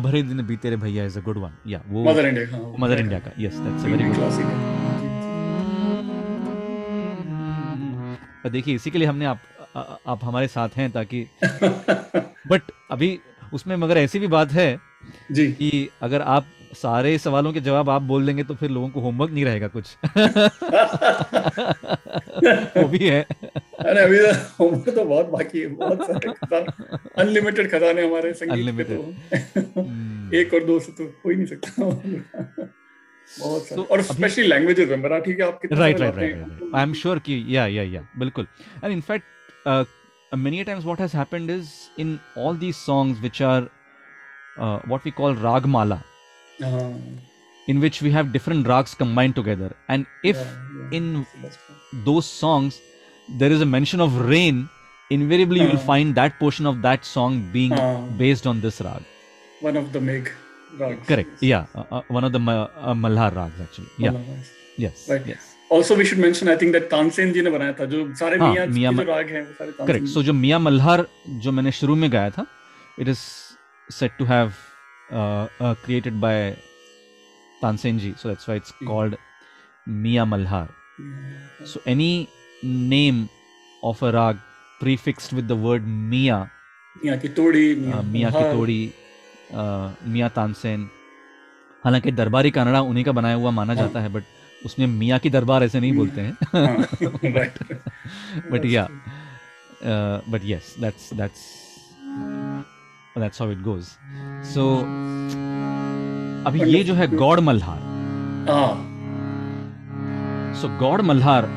भरे 0.00 0.22
दिन 0.22 0.46
बीते 0.46 0.70
रे 0.70 0.76
भैया 0.76 1.04
इज़ 1.04 1.18
अ 1.18 1.22
गुड 1.22 1.38
वन 1.38 1.52
या 1.66 1.82
वो 1.86 2.04
मदर 2.04 2.26
इंडिया 2.26 2.56
हाँ 2.56 2.74
मदर 2.78 3.00
इंडिया 3.00 3.18
का। 3.18 3.30
Yes 3.38 3.58
that's 3.58 3.84
a 3.84 3.88
very 3.88 4.04
good 4.04 4.14
classic 4.14 4.46
देखिए 8.52 8.74
इसी 8.74 8.90
के 8.90 8.98
लिए 8.98 9.08
हमने 9.08 9.24
आप 9.24 9.42
आप 10.06 10.24
हमारे 10.24 10.48
साथ 10.48 10.68
हैं 10.76 10.90
ताकि 10.90 11.26
बट 12.48 12.62
अभी 12.90 13.18
उसमें 13.54 13.76
मगर 13.76 13.98
ऐसी 13.98 14.18
भी 14.18 14.26
बात 14.26 14.52
है 14.52 14.80
जी। 15.32 15.52
कि 15.52 15.88
अगर 16.02 16.22
आप 16.22 16.46
सारे 16.74 17.18
सवालों 17.18 17.52
के 17.52 17.60
जवाब 17.60 17.90
आप 17.90 18.02
बोल 18.02 18.26
देंगे 18.26 18.44
तो 18.44 18.54
फिर 18.54 18.70
लोगों 18.70 18.88
को 18.88 19.00
होमवर्क 19.00 19.30
नहीं 19.30 19.44
रहेगा 19.44 19.68
कुछ। 19.68 19.96
वो 22.76 22.88
भी 22.88 22.98
है। 22.98 23.26
अरे 23.80 24.00
अभी 24.02 24.18
तो 24.18 24.32
होमवर्क 24.32 24.94
तो 24.94 25.04
बहुत 25.04 25.26
बाकी 25.26 25.60
है 25.60 25.66
बहुत 25.66 26.02
सारे 26.02 26.28
अनलिमिटेड 27.22 27.70
खजाने 27.70 28.06
हमारे 28.06 28.32
संगीत 28.32 28.76
के 28.76 28.84
तो। 28.84 29.14
हम्म, 29.80 30.34
एक 30.34 30.54
और 30.54 30.64
दो 30.64 30.80
से 30.80 30.92
तो 30.92 31.04
हो 31.04 31.30
ही 31.30 31.36
नहीं 31.36 31.46
सकता। 31.46 31.84
बहुत 33.40 33.66
सारे। 33.66 33.82
So, 33.82 33.88
और 33.88 34.02
स्पेशली 34.02 34.46
लैंग्वेजेस 34.46 34.88
में 34.88 34.96
मराठी 34.96 35.34
के 35.34 35.42
आप 35.42 35.58
कितने 35.62 35.78
right 35.78 36.00
right 36.00 36.16
right 36.16 36.72
I 36.74 36.82
am 36.82 36.92
sure 36.92 37.18
कि 37.18 37.46
या 37.48 37.66
या 37.66 37.82
या 37.82 38.08
बिल्कुल। 38.18 38.46
And 38.84 39.02
uh, 39.02 39.86
many 40.36 40.64
times 40.64 40.84
what 40.84 40.98
has 40.98 41.12
happened 41.12 41.50
is 41.50 41.90
in 41.98 42.20
all 42.36 42.54
these 42.54 42.76
songs 42.76 43.20
which 43.20 43.40
are 43.40 43.68
uh, 44.58 44.78
what 44.80 45.04
we 45.04 45.10
call 45.10 45.34
ragmala 45.34 46.02
हाँ, 46.60 47.18
in 47.68 47.80
which 47.80 48.00
we 48.02 48.10
have 48.10 48.32
different 48.32 48.66
rags 48.66 48.94
combined 48.94 49.34
together 49.34 49.70
and 49.88 50.06
if 50.22 50.36
yeah, 50.36 50.44
yeah. 50.78 50.96
in 50.98 51.26
those 52.04 52.26
songs 52.26 52.80
there 53.38 53.50
is 53.52 53.60
a 53.60 53.66
mention 53.66 54.00
of 54.00 54.20
rain 54.28 54.68
invariably 55.10 55.60
you 55.60 55.68
will 55.68 55.82
Uh. 55.84 55.90
find 55.92 56.14
that 56.14 56.38
portion 56.38 56.66
of 56.66 56.80
that 56.82 57.04
song 57.04 57.40
being 57.52 57.72
Uh. 57.72 57.96
based 58.24 58.46
on 58.46 58.60
this 58.60 58.80
rag 58.80 59.02
One 59.60 59.76
of 59.76 59.92
the 59.92 60.00
Meg 60.00 60.28
rags. 60.78 61.06
correct 61.06 61.42
yeah 61.42 61.66
uh, 61.74 61.84
uh, 61.98 62.02
one 62.08 62.24
of 62.24 62.32
the 62.32 62.38
Ma- 62.48 62.68
uh, 62.76 62.94
malhar 62.94 63.30
rags 63.34 63.60
actually 63.64 63.90
yeah 63.98 64.12
Mallah 64.12 64.34
rags. 64.34 64.50
yes 64.84 65.08
Right. 65.10 65.26
yes 65.32 65.49
Also, 65.70 65.96
we 65.96 66.04
should 66.04 66.18
mention, 66.18 66.48
I 66.48 66.56
think 66.60 66.72
that 66.74 66.88
Tansen 66.90 67.32
ji 67.32 67.42
ने 67.42 67.50
बनाया 67.50 67.72
था 67.80 67.84
जो 67.86 67.98
सारे 68.18 68.38
हाँ, 68.38 68.50
मियाँ 68.52 68.66
मियाँ 68.66 68.92
जो 68.92 69.02
राग 69.02 69.28
हैं 69.34 69.42
वो 69.42 69.52
सारे 69.58 69.72
करेक्ट 69.86 70.06
सो 70.08 70.22
जो 70.22 70.32
मियाँ 70.32 70.58
मल्हार 70.60 71.06
जो 71.44 71.52
मैंने 71.52 71.72
शुरू 71.72 71.94
में 71.96 72.10
गाया 72.12 72.30
था 72.30 72.46
it 73.00 73.08
is 73.08 73.18
set 73.88 74.16
to 74.18 74.24
have 74.24 74.52
created 75.12 76.14
by 76.20 76.50
Tansen 77.62 77.98
ji 77.98 78.12
so 78.22 78.28
that's 78.28 78.48
why 78.48 78.58
it's. 78.58 78.72
Called 78.86 79.16
Miyan 79.86 80.26
Malhar 80.26 80.68
so 81.72 81.82
any 81.90 82.12
name 82.64 83.26
of 83.82 84.04
a 84.04 84.10
raga 84.20 84.40
prefixed 84.80 85.32
with 85.36 85.48
the 85.48 85.56
word 85.62 85.86
मियाँ 86.10 86.40
मियाँ 86.96 87.16
की 87.18 87.28
तोड़ी 87.38 87.64
मियाँ 87.76 88.30
की 88.32 88.44
तोड़ी 88.52 88.80
मियाँ 90.12 90.30
तानसेन 90.36 90.88
हालाँकि 91.84 92.12
दरबारी 92.12 92.50
कानड़ा 92.50 92.80
उन्हीं 92.90 93.04
का 93.04 93.12
बनाया 93.12 93.34
हुआ 93.34 93.50
माना 93.50 93.74
हाँ। 93.74 93.82
जाता 93.82 94.00
है 94.00 94.08
बट 94.12 94.24
उसमें 94.64 94.86
मियाँ 94.86 95.18
की 95.18 95.30
दरबार 95.30 95.64
ऐसे 95.64 95.80
नहीं 95.80 95.92
बोलते 95.92 96.20
हैं। 96.20 96.34
But 98.52 98.62
yeah 98.66 98.88
uh, 99.84 100.16
but 100.32 100.42
yes 100.44 100.64
that's 100.84 101.04
that's 101.20 101.40
that's 103.16 103.38
how 103.38 103.48
it 103.54 103.60
goes. 103.62 103.84
अभी 106.46 106.60
ये 106.72 106.82
जो 106.84 106.94
है 106.94 107.06
गौड़ 107.16 107.40
मल्हार। 107.40 107.80
सो 110.60 110.68
गौड़ 110.78 111.02
मल्हार 111.02 111.48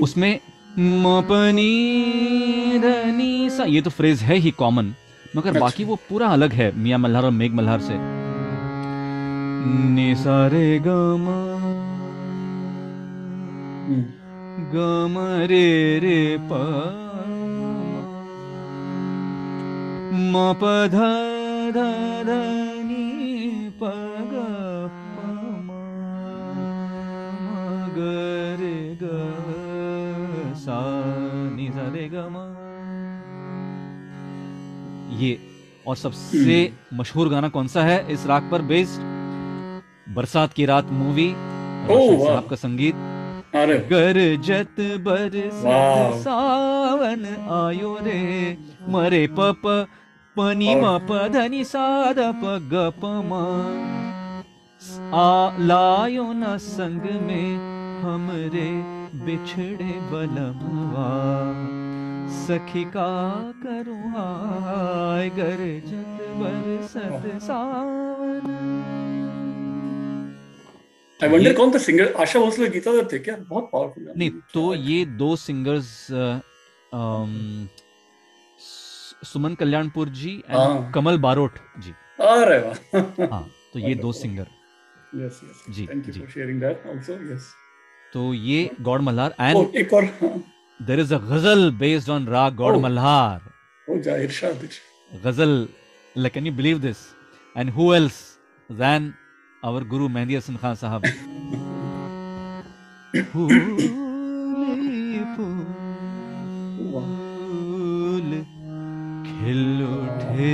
उसमें 0.00 0.32
मपनी 0.78 1.74
धनी 2.78 3.50
सा 3.50 3.64
ये 3.64 3.80
तो 3.82 3.90
फ्रेज 3.90 4.22
है 4.22 4.36
ही 4.36 4.50
कॉमन 4.50 4.94
मगर। 5.36 5.52
बाकी 5.60 5.84
वो 5.84 5.96
पूरा 6.08 6.28
अलग 6.28 6.52
है 6.52 6.68
मियाँ 6.76 6.98
मल्हार 6.98 7.24
और 7.24 7.30
मेघ 7.30 7.52
मल्हार 7.52 7.80
से। 7.80 7.94
नि 9.66 10.14
सा 10.16 10.46
रे 10.46 10.78
ग 10.78 10.88
गम 14.72 15.14
रे 15.50 15.98
रे 15.98 16.38
प। 16.50 16.58
म 20.32 20.54
प 20.60 20.62
ध 20.88 20.96
ध 21.76 21.84
ध 22.26 22.38
नि 22.88 23.06
प 23.80 23.92
ग 24.32 24.34
प 25.14 25.28
म। 25.66 25.70
म 27.44 27.48
ग 27.96 27.98
रे 28.60 28.76
ग 29.02 29.04
सा। 30.56 30.80
नि 31.56 31.70
सा 31.70 31.88
रे 31.94 32.08
ग 32.08 32.26
म 32.30 32.36
ये 35.22 35.38
और 35.86 35.96
सबसे 35.96 36.72
मशहूर 36.94 37.28
गाना 37.28 37.48
कौन 37.48 37.66
सा 37.66 37.82
है? 37.82 38.12
इस 38.12 38.26
राग 38.26 38.50
पर 38.50 38.62
बेस्ड 38.62 39.11
बरसात 40.14 40.52
की 40.52 40.66
रात 40.66 40.90
मूवी 40.90 41.34
रोशन 41.36 42.16
वाह। 42.16 42.28
साहब 42.28 42.48
का 42.48 42.56
संगीत। 42.56 42.94
गरजत 43.90 44.76
बरसत। 44.80 46.18
सावन 46.22 47.24
आयो 47.50 47.98
रे 48.02 48.58
मरे 48.88 49.26
पप 49.26 49.62
पनी 50.36 50.74
म 50.74 50.84
और- 50.84 51.02
प 51.10 51.28
धनी 51.32 51.64
साद 51.64 52.16
प 52.18 52.70
ग 52.72 52.92
प 53.02 53.04
म। 53.04 53.32
आ 55.14 55.56
लायो 55.58 56.32
न 56.32 56.58
संग 56.58 57.02
में 57.02 57.56
हमरे 58.00 58.70
बिछड़े 59.24 59.92
बलमवा 60.12 61.12
सखी 62.46 62.84
का 62.84 63.10
करूँ 63.66 64.08
आय 64.16 65.28
गरजत 65.28 66.28
बरसत 66.40 67.42
सावन। 67.42 69.11
आई 71.22 71.28
वंडर 71.28 71.52
कौन 71.56 71.72
था 71.74 71.78
सिंगर 71.86 72.12
आशा 72.22 72.40
भोसले 72.40 72.68
गीता 72.76 72.92
दत्त 72.92 73.12
थे 73.12 73.18
क्या 73.26 73.36
बहुत 73.50 73.68
पावरफुल 73.72 74.12
नहीं 74.16 74.30
तो 74.54 74.74
ये 74.90 75.04
दो 75.22 75.34
सिंगर्स 75.42 75.90
सुमन 79.32 79.54
कल्याणपुर 79.60 80.08
जी 80.20 80.30
एंड 80.48 80.56
हाँ। 80.56 80.90
कमल 80.94 81.18
बारोट 81.26 81.58
जी। 81.84 81.92
अरे 82.28 82.58
वाह। 82.64 83.26
हाँ 83.32 83.42
तो 83.72 83.78
ये 83.78 83.94
दो 83.94 84.12
singer 84.12 84.46
yes 85.14 85.40
yes 85.44 85.74
ji, 85.74 85.86
thank 85.86 86.08
you. 86.08 86.14
For 86.14 86.30
sharing 86.30 86.60
that 86.60 86.86
also 86.90 87.12
yes 87.32 87.46
तो 88.12 88.32
ये 88.34 88.70
गौड़ 88.88 89.00
मल्हार 89.00 89.34
एंड 89.40 89.76
एक 89.82 89.92
और 89.94 90.04
हाँ, 90.20 90.32
there 90.80 91.00
is 91.00 91.14
a 91.14 91.18
ghazal 91.30 91.70
based 91.80 92.10
on 92.10 92.26
raga 92.28 92.54
Gaud 92.56 92.74
Oh. 92.76 92.82
Malhar 92.82 93.50
ओ 93.88 93.98
जा 94.08 94.16
इरशाद 94.26 94.68
गज़ल 95.24 95.56
like 96.16 96.34
can 96.34 96.46
you 96.46 96.52
believe 96.56 96.80
this? 96.80 96.98
And 97.56 97.70
who 97.70 97.84
else 97.94 98.16
than 98.70 99.04
our 99.62 99.84
guru 99.84 100.08
Mehdi 100.10 100.34
Hasan 100.34 100.58
sahab 100.76 101.06
फूल 103.32 103.50
खिल 109.26 109.82
उठे 109.86 110.52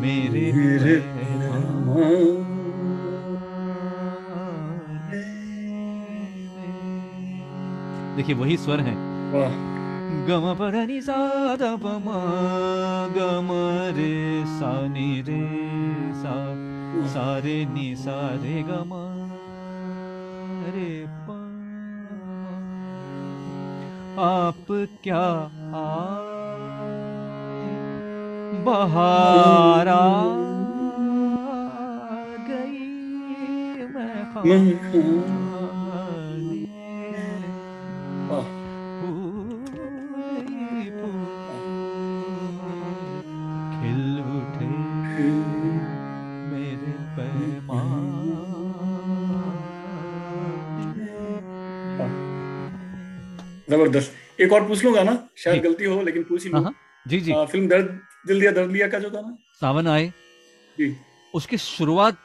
मेरे 0.00 0.46
देखिए 8.16 8.34
वही 8.34 8.56
स्वर 8.56 8.80
है 8.80 8.94
गम 10.28 10.54
पर 10.54 10.86
नि 10.86 11.00
सा 11.00 11.16
द 11.56 11.62
प 11.82 11.86
म 11.86 12.08
गम। 13.16 13.48
रे 13.96 14.44
सा 14.46 14.72
नि 14.86 15.10
रे 15.28 15.42
सा 16.14 16.34
सा 17.08 17.38
रे 17.38 17.64
नि 17.64 17.94
सा 17.96 18.18
रे 18.42 18.62
ग 18.62 18.70
रे 20.74 20.90
प। 21.06 21.36
आप 24.20 24.66
क्या 25.02 25.26
आए 25.80 26.30
बहार 28.64 29.88
आ 29.88 30.02
गई 32.48 32.88
मैं 33.94 35.49
ज़बरदस्त। 53.90 54.40
एक 54.40 54.52
और 54.52 54.66
पूछ 54.68 54.84
लूँगा 54.84 55.02
ना? 55.02 55.14
शायद 55.38 55.62
गलती 55.62 55.84
हो 55.84 56.00
लेकिन 56.02 56.22
पूछ 56.22 56.44
ही 56.44 56.50
हाँ 56.50 56.60
लूँ। 56.60 56.64
हाँ 56.64 56.74
जी 57.06 57.20
जी। 57.20 57.32
आ, 57.32 57.44
फ़िल्म 57.44 57.68
दर्द 57.68 58.00
दिल 58.26 58.40
दिया 58.40 58.50
दर्द 58.52 58.70
लिया 58.70 58.88
का 58.88 58.98
जो 58.98 59.10
गाना? 59.10 59.36
सावन 59.60 59.86
आए। 59.88 60.12
जी। 60.78 60.96
उसकी 61.34 61.58
शुरुआत 61.58 62.18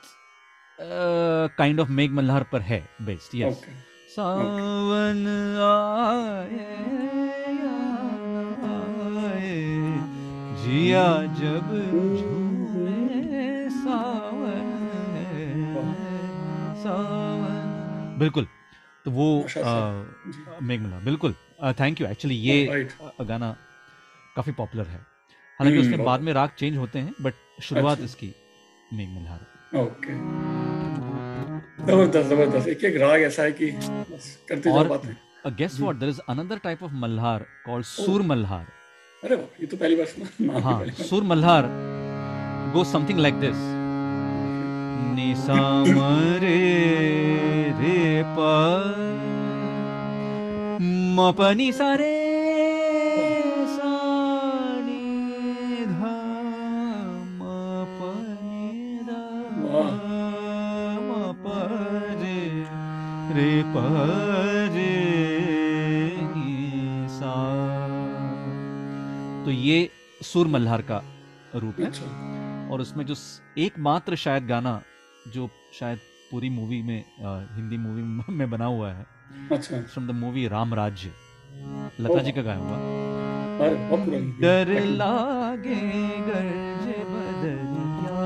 काइंड 1.57 1.80
ऑफ़ 1.80 1.89
मेघ 1.89 2.11
मल्हार 2.11 2.43
पर 2.51 2.61
है 2.61 2.80
बेस्ड 3.01 3.36
यस 3.36 3.57
ओके 3.57 3.74
सावन 4.16 5.28
आए 5.66 6.66
आए 9.26 9.53
जिया 10.63 11.05
जब 11.39 11.72
झूमे 12.18 13.70
सावन 13.70 14.68
सावन। 16.84 18.18
बिल्कुल। 18.20 18.47
तो 19.05 19.11
वो 19.11 19.28
मेघ 20.61 20.82
मल्हार 20.82 21.01
बिल्कुल। 21.01 21.36
थैंक 21.80 22.01
यू 22.01 22.08
एक्चुअली 22.08 22.36
ये 22.36 22.66
राइट 22.70 22.91
गाना 23.28 23.56
काफ़ी 24.36 24.51
पॉपुलर 24.53 24.86
है। 24.86 24.99
हालाँकि 25.60 25.80
उसके 25.80 25.97
बाद 26.03 26.22
में 26.22 26.34
राग 26.34 26.49
चेंज 26.60 26.78
होते 26.78 26.99
हैं 26.99 27.14
बट 27.22 27.34
शुरुआत 27.64 27.91
अच्छा। 27.91 28.06
इसकी 28.06 28.34
मेघ 28.93 29.10
मल्हार 29.10 29.41
ओके 29.82 30.14
ज़बरदस्त 31.86 32.30
ज़बरदस्त। 32.30 32.68
एक 32.68 32.84
एक 32.84 32.95
राग 33.01 33.22
ऐसा 33.22 33.43
है 33.43 33.51
कि 33.51 33.72
करते 34.49 34.70
और 34.70 34.88
बातें। 34.88 35.10
uh, 35.10 35.51
guess 35.58 35.74
what? 35.80 35.99
There 35.99 36.12
is 36.14 36.20
another 36.34 36.58
type 36.60 36.82
of 36.82 36.91
malhar 37.03 37.39
called 37.66 37.88
sur 37.89 38.20
अरे 39.24 39.36
वाह 39.36 39.62
ये 39.62 39.68
तो 39.68 39.78
पहली 39.78 39.95
बार 39.95 40.06
सुना। 40.06 40.26
ही 40.26 40.62
पहली 40.62 40.91
बार। 40.91 41.08
sur 41.10 41.22
malhar 41.32 41.64
goes 42.76 42.89
something 42.95 43.20
like 43.26 43.38
this 43.39 43.60
ni 45.16 45.30
sa 45.45 45.60
pa 51.16 51.53
re 51.53 51.55
रे 51.55 51.76
सा। 67.09 67.34
तो 69.45 69.51
ये 69.51 69.89
सुर 70.22 70.47
मल्हार 70.47 70.82
का 70.82 71.03
रूप 71.55 71.80
है। 71.80 71.86
अच्छा। 71.86 72.70
और 72.72 72.82
उसमें 72.82 73.05
जो 73.05 73.16
एकमात्र 73.57 74.16
शायद 74.16 74.47
गाना 74.47 74.82
जो 75.28 75.49
शायद 75.80 75.99
पूरी 76.32 76.50
मूवी 76.50 76.82
में 76.82 77.04
हिंदी 77.56 77.78
मूवी 77.78 78.04
में 78.38 78.50
बना 78.50 78.66
हुआ 78.66 78.92
है। 78.92 79.06
अच्छा। 79.52 79.82
From 79.82 80.08
the 80.08 80.12
movie 80.12 80.48
Ram 80.48 80.74
Rajya 80.74 81.12
Lata 82.00 82.22
जी 82.22 82.32
का 82.32 82.42
गाया 82.42 82.58
हुआ। 82.58 82.78
डर 84.42 84.72
लागे 85.02 85.76
गरजे 86.28 86.98
बदरिया 87.12 88.24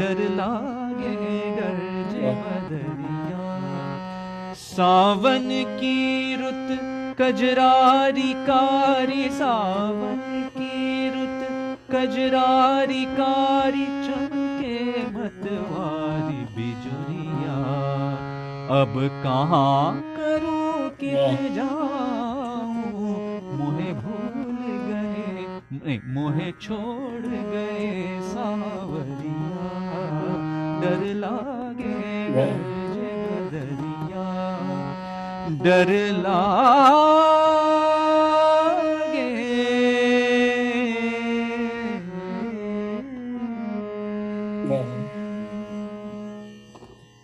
डर 0.00 0.20
लागे 0.34 1.14
गरजे 1.60 2.34
बदरिया 2.42 3.38
सावन 4.54 5.48
की 5.80 6.36
रुत 6.36 6.68
कजरारी 7.20 8.32
कारी। 8.46 9.28
सावन 9.28 10.20
की 10.56 11.08
रुत 11.10 11.40
कजरारी 11.90 13.04
कारी। 13.04 14.03
अब 18.64 18.94
कहाँ 19.22 20.00
करूँ 20.16 20.88
किर 21.00 21.48
जाऊँ? 21.54 22.74
मुहे 23.58 23.92
भूल 23.92 24.56
गए 24.88 25.44
नहीं 25.72 25.98
मोहे 26.14 26.50
छोड़ 26.62 27.26
गए 27.26 28.20
सावरिया। 28.30 29.68
डर 30.80 31.04
लागे 31.14 31.94
गए 32.34 32.54
गरजे 32.56 33.12
बदरिया 33.28 34.26
डर 35.64 35.92
लागे 36.22 37.43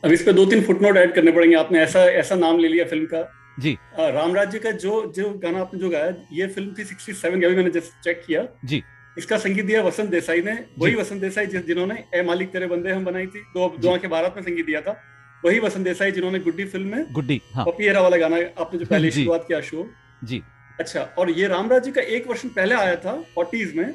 अब 0.04 0.12
इस 0.12 0.22
पे 0.22 0.32
दो 0.32 0.46
तीन 0.46 0.62
फुटनोट 0.62 0.96
ऐड 0.96 1.14
करने 1.14 1.32
पड़ेंगे। 1.32 1.56
आपने 1.56 1.80
ऐसा 1.80 2.00
ऐसा 2.00 2.34
नाम 2.34 2.58
ले 2.58 2.68
लिया 2.68 2.84
फ़िल्म 2.84 3.04
का। 3.04 3.32
जी। 3.60 3.78
आ, 3.98 4.08
राम 4.08 4.34
राज्य 4.34 4.58
का 4.58 4.70
जो 4.70 5.12
जो 5.16 5.30
गाना 5.30 5.60
आपने 5.60 5.80
जो 5.80 5.90
गाया 5.90 6.14
ये 6.32 6.46
फ़िल्म 6.46 6.74
थी 6.78 6.84
67 6.84 7.40
की 7.40 7.46
अभी 7.46 7.56
मैंने 7.56 7.70
जस्ट 7.70 8.04
चेक 8.04 8.22
किया। 8.26 8.48
जी। 8.64 8.82
इसका 9.18 9.38
संगीत 9.38 9.64
दिया 9.64 9.82
वसंत 9.82 10.10
देसाई 10.10 10.40
ने। 10.40 10.64
वही 10.78 10.94
वसंत 10.94 11.20
देसाई 11.20 11.46
जिस 11.46 11.66
जिन्होंने 11.66 12.04
ए 12.14 12.22
मालिक 12.22 12.52
तेरे 12.52 12.66
बंदे 12.66 12.90
हम 12.90 13.04
बनाई 13.04 13.26
थी। 13.26 13.40
दो 13.40 13.76
दो 13.78 13.90
आँखें 13.90 14.10
भारत 14.10 14.34
में 14.36 14.42
संगीत 14.42 14.66
दिया 14.66 14.80
था। 14.80 15.00
वही 15.44 15.58
वसंत 15.58 15.84
देसाई 15.84 16.10
जिन्होंने 16.10 16.38
गुड्डी 16.38 16.64
फ़िल्म 16.64 16.96
में 16.96 17.12
गुड्डी 17.12 17.40
हाँ। 17.54 17.64
पपी 17.64 17.84
हेरा 17.84 18.00
वाला 18.00 18.16
गाना 18.16 18.36
आपने 18.36 18.78
जो 18.78 18.86
पहले 18.86 19.10
शुरुआत 19.24 19.44
किया 19.48 19.60
शो 19.60 19.90
जी। 20.24 20.42
अच्छा 20.80 21.00
और 21.18 21.30
ये 21.30 21.48
जी 21.80 21.90
का 21.90 22.00
एक 22.00 22.28
वर्षन 22.28 22.48
पहले 22.48 22.74
आया 22.74 22.96
था 22.96 23.24
फोर्टीज 23.34 23.76
में। 23.76 23.94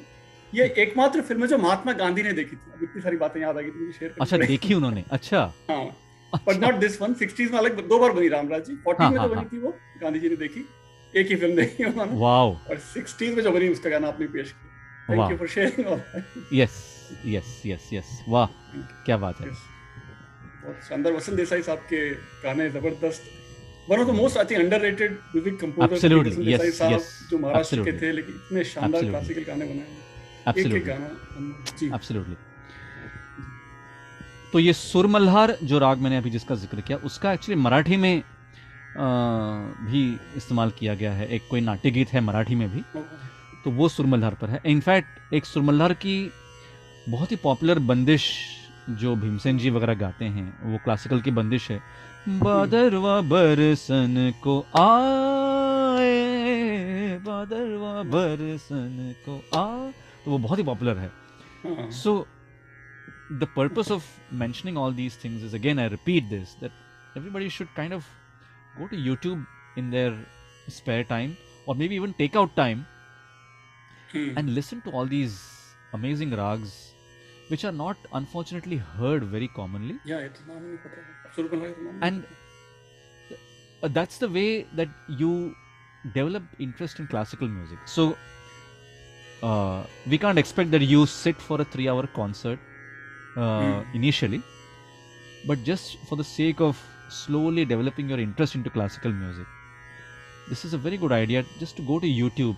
ये 0.54 0.66
एकमात्र 0.78 1.22
फ़िल्म 1.22 1.42
है 1.42 1.48
जो 1.48 1.58
महात्मा 1.58 1.94
गांधी 1.94 2.24
ने 2.24 2.32
देखी 2.34 2.56
थी। 2.56 2.84
इतनी 2.84 3.02
सारी 3.02 3.18
बातें 3.18 3.40
याद 3.42 3.58
आ 3.58 3.62
गई 3.62 3.70
थी 3.70 3.80
मुझे 3.80 3.98
शेयर 4.00 4.16
अच्छा 4.22 4.38
देखी 4.38 4.74
उन्होंने? 4.74 5.04
अच्छा। 5.12 5.46
But 6.48 6.56
not 6.60 6.76
this 6.80 7.02
one 7.02 7.14
sixties 7.16 7.52
में 7.52 7.58
अलग 7.60 7.88
दो 7.88 8.00
बार 8.00 8.12
बनी 8.12 8.28
रामराज 8.30 8.66
जी 8.66 8.76
फोर्टीज 8.84 9.04
हाँ, 9.04 9.12
में 9.12 9.18
हाँ, 9.20 9.28
जो 9.28 9.34
बनी 9.34 9.42
हाँ। 9.42 9.50
थी 9.52 9.58
वो 9.60 9.74
गांधी 10.02 10.20
जी 10.20 10.30
ने 10.30 10.36
देखी। 10.38 10.66
एक 11.14 11.28
ही 11.30 11.36
फ़िल्म 11.36 11.56
देखी 11.56 11.84
उन्होंने। 11.86 12.20
और 12.22 12.78
सिक्सटीज 12.86 13.36
में 13.36 13.44
जो 13.44 13.52
बनी 13.52 13.70
उसका 13.70 13.90
गाना 13.90 14.08
आपने 14.08 14.28
पेश 14.28 14.52
किया। 14.52 15.16
Thank 15.16 15.32
you 15.32 15.38
for 15.38 15.48
sharing 15.48 16.54
yes 16.54 16.76
yes 17.26 17.62
yes 17.66 17.90
yes 17.94 18.20
वाह 18.28 18.48
क्या 19.06 19.18
बात 19.18 19.42
है। 19.42 19.48
बहुत 19.48 20.84
शानदार। 20.90 21.14
वसंत 21.14 21.36
देसाई 21.38 21.62
साहब 21.62 21.80
के 21.90 22.10
गाने 22.44 22.70
ज़बरदस्त। 22.70 23.24
One 23.90 24.00
of 24.00 24.08
the 24.08 24.16
most 24.16 24.38
I 24.38 24.46
think 24.46 24.60
underrated 24.60 25.12
music 25.36 25.60
composer 25.60 25.98
yes, 26.44 26.64
yes, 26.82 27.04
जो 27.30 27.38
महाराष्ट्र 27.38 27.84
के 27.84 27.92
थे 28.02 28.12
लेकिन 28.12 28.36
इतने 28.36 28.64
शानदार 28.66 29.04
क्लासिकल 29.04 29.44
गाने 29.48 29.66
बनाए। 29.66 30.04
एब्सोल्युटली 30.48 32.36
तो 34.54 34.60
ये 34.60 34.74
सुरमल्हार 34.74 35.58
जो 35.64 35.80
राग 35.80 35.98
मैंने 35.98 36.18
अभी 36.18 36.30
जिसका 36.30 36.56
ज़िक्र 36.56 36.82
किया 36.82 36.98
उसका 37.06 37.32
एक्चुअली 37.34 37.62
मराठी 37.62 37.98
में 37.98 38.16
अ, 38.18 38.24
भी 39.86 40.02
इस्तेमाल 40.38 40.72
किया 40.72 40.94
गया 40.96 41.12
है। 41.14 41.28
एक 41.28 41.42
कोई 41.50 41.62
नाट्य 41.62 41.92
गीत 41.92 42.14
है 42.14 42.22
मराठी 42.22 42.56
में 42.56 42.70
भी 42.72 42.82
तो 43.64 43.72
वो 43.72 43.90
सुरमल्हार 43.90 44.34
पर 44.34 44.50
है। 44.50 44.62
इनफैक्ट 44.66 45.34
एक 45.34 45.46
सुरमल्हार 45.46 45.94
की 45.94 46.32
बहुत 47.10 47.32
ही 47.32 47.36
पॉपुलर 47.44 47.80
बंदिश 47.90 48.30
जो 49.02 49.16
भीमसेन 49.16 49.58
जी 49.58 49.70
वगैरह 49.70 49.94
गाते 49.96 50.26
हैं 50.26 50.72
वो 50.72 50.78
क्लासिकल 50.84 51.22
की 51.22 51.32
बंदिश 51.32 51.70
है। 51.72 51.80
बादरवा 52.40 53.20
बरसन 53.22 54.34
को 54.44 54.60
आए 54.78 56.14
बादरवा 57.26 58.04
बरसन 58.14 59.14
को 59.28 59.36
आ 59.58 59.66
तो 60.25 60.31
वो 60.31 60.39
बहुत 60.49 60.59
ही 60.59 60.65
पॉपुलर 60.65 60.99
है 60.99 61.11
हाँ, 61.65 61.91
So, 62.03 62.13
the 63.41 63.47
purpose 63.57 63.91
of 63.97 64.07
mentioning 64.43 64.77
all 64.83 64.93
these 65.01 65.17
things 65.25 65.43
is 65.49 65.53
again, 65.59 65.79
I 65.79 65.89
repeat 65.95 66.29
this 66.31 66.55
that 66.63 66.73
everybody 67.17 67.49
should 67.57 67.75
kind 67.75 67.93
of 67.99 68.07
go 68.79 68.89
to 68.89 68.97
YouTube 69.09 69.47
in 69.77 69.91
their 69.91 70.15
spare 70.69 71.05
time, 71.05 71.37
or 71.67 71.75
maybe 71.75 71.95
even 71.97 72.15
take 72.15 72.37
out 72.37 72.57
time 72.57 72.87
hmm, 74.15 74.37
and 74.39 74.55
listen 74.55 74.81
to 74.87 74.91
all 74.91 75.07
these 75.07 75.37
amazing 75.93 76.35
rags, 76.41 76.73
which 77.51 77.65
are 77.65 77.73
not 77.73 77.97
unfortunately 78.21 78.79
heard 78.99 79.25
very 79.37 79.49
commonly. 79.61 79.99
या 80.07 80.21
ये 80.21 80.29
तो 80.29 80.47
नाम 80.49 80.63
ही 80.65 80.69
नहीं 80.69 80.79
पता 80.87 81.35
सुरमल्हार 81.37 81.71
का 81.71 81.83
नाम 81.83 82.03
And 82.03 82.25
uh, 83.83 83.89
that's 83.89 84.19
the 84.19 84.29
way 84.29 84.49
that 84.75 84.89
you 85.09 85.55
develop 86.15 86.43
interest 86.59 86.99
in 86.99 87.07
classical 87.07 87.49
music. 87.49 87.79
So, 87.87 88.17
uh, 89.44 89.86
we 90.06 90.18
can't 90.18 90.40
expect 90.40 90.72
that 90.72 90.82
you 90.82 91.06
sit 91.06 91.42
for 91.42 91.62
a 91.62 91.66
three 91.66 91.88
hour 91.90 92.08
concert 92.08 92.60
uh, 93.38 93.84
Hmm. 93.84 93.96
initially, 93.96 94.44
but 95.46 95.64
just 95.64 95.98
for 96.08 96.16
the 96.16 96.24
sake 96.24 96.62
of 96.62 96.82
slowly 97.10 97.66
developing 97.66 98.10
your 98.10 98.20
interest 98.20 98.56
into 98.56 98.70
classical 98.70 99.12
music, 99.12 99.48
this 100.48 100.66
is 100.66 100.74
a 100.74 100.78
very 100.78 100.98
good 100.98 101.12
idea 101.12 101.46
just 101.60 101.76
to 101.78 101.82
go 101.82 102.00
to 102.00 102.08
YouTube 102.08 102.58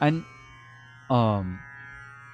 and 0.00 0.24
um, 1.10 1.60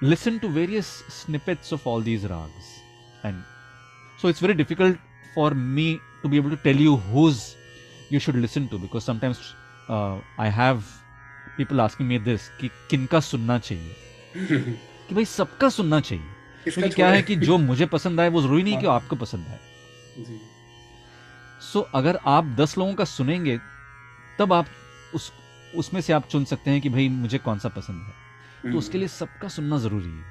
listen 0.01 0.39
to 0.39 0.47
various 0.49 0.87
snippets 1.09 1.71
of 1.71 1.85
all 1.87 2.01
these 2.01 2.25
rags. 2.27 2.83
And 3.23 3.45
so 4.17 4.27
it's 4.27 4.39
very 4.39 4.53
difficult 4.53 4.97
for 5.33 5.51
me 5.51 6.01
to 6.23 6.29
be 6.29 6.37
able 6.37 6.49
to 6.49 6.57
tell 6.57 6.75
you 6.75 6.97
whose 6.97 7.57
you 8.09 8.19
should 8.19 8.35
listen 8.35 8.67
to 8.69 8.77
because 8.79 9.03
sometimes 9.03 9.55
uh, 9.89 10.19
I 10.37 10.49
have 10.49 11.00
people 11.59 11.79
asking 11.79 12.11
me 12.11 12.27
this 12.27 12.41
कि 12.61 12.67
किनका 12.89 13.19
सुनना 13.19 13.59
चाहिए? 13.59 13.95
कि 15.09 15.15
भाई 15.15 15.25
सबका 15.25 15.69
सुनना 15.69 15.99
चाहिए। 15.99 16.25
क्योंकि 16.63 16.89
क्या 16.89 17.09
है 17.09 17.21
कि 17.21 17.35
जो 17.35 17.57
मुझे 17.57 17.85
पसंद 17.85 18.19
आए 18.19 18.29
वो 18.29 18.41
ज़रूरी 18.41 18.63
नहीं 18.63 18.77
कि 18.77 18.85
हाँ। 18.85 18.95
आपको 18.95 19.15
पसंद 19.15 19.47
आए। 19.47 19.59
सो 21.61 21.79
अगर 21.79 22.19
आप 22.25 22.45
दस 22.45 22.77
लोगों 22.77 22.93
का 22.93 23.03
सुनेंगे 23.03 23.59
तब 24.39 24.53
आप 24.53 24.65
उस 25.15 25.33
उसमें 25.75 26.01
से 26.01 26.13
आप 26.13 26.27
चुन 26.27 26.45
सकते 26.45 26.71
हैं 26.71 26.81
कि 26.81 26.89
भाई 26.89 27.09
मुझे 27.09 27.37
कौन 27.37 27.59
सा 27.59 27.69
पसंद 27.69 27.95
है। 27.95 28.13
हम्म, 28.13 28.71
तो 28.71 28.79
उसके 28.79 28.97
लिए 28.97 29.07
सबका 29.07 29.47
सुनना 29.47 29.77
ज़रूरी 29.77 30.09
है। 30.09 30.23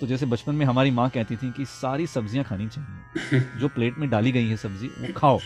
तो 0.00 0.06
जैसे 0.06 0.26
बचपन 0.26 0.54
में 0.54 0.66
हमारी 0.66 0.90
माँ 0.90 1.10
कहती 1.10 1.36
थी 1.36 1.52
कि 1.52 1.64
सारी 1.64 2.06
सब्ज़ियाँ 2.06 2.44
खानी 2.44 2.68
चाहिए। 2.68 3.40
जो 3.56 3.68
प्लेट 3.68 3.98
में 3.98 4.10
डाली 4.10 4.32
गई 4.32 4.48
है 4.48 4.56
सब्ज़ी 4.56 4.86
वो 4.86 5.12
खाओ। 5.12 5.40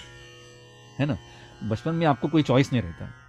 है 0.99 1.07
ना? 1.07 1.19
बचपन 1.65 1.95
में 1.95 2.07
आपको 2.07 2.29
कोई 2.29 2.43
चॉइस 2.43 2.73
नहीं 2.73 2.83
रहता। 2.83 3.20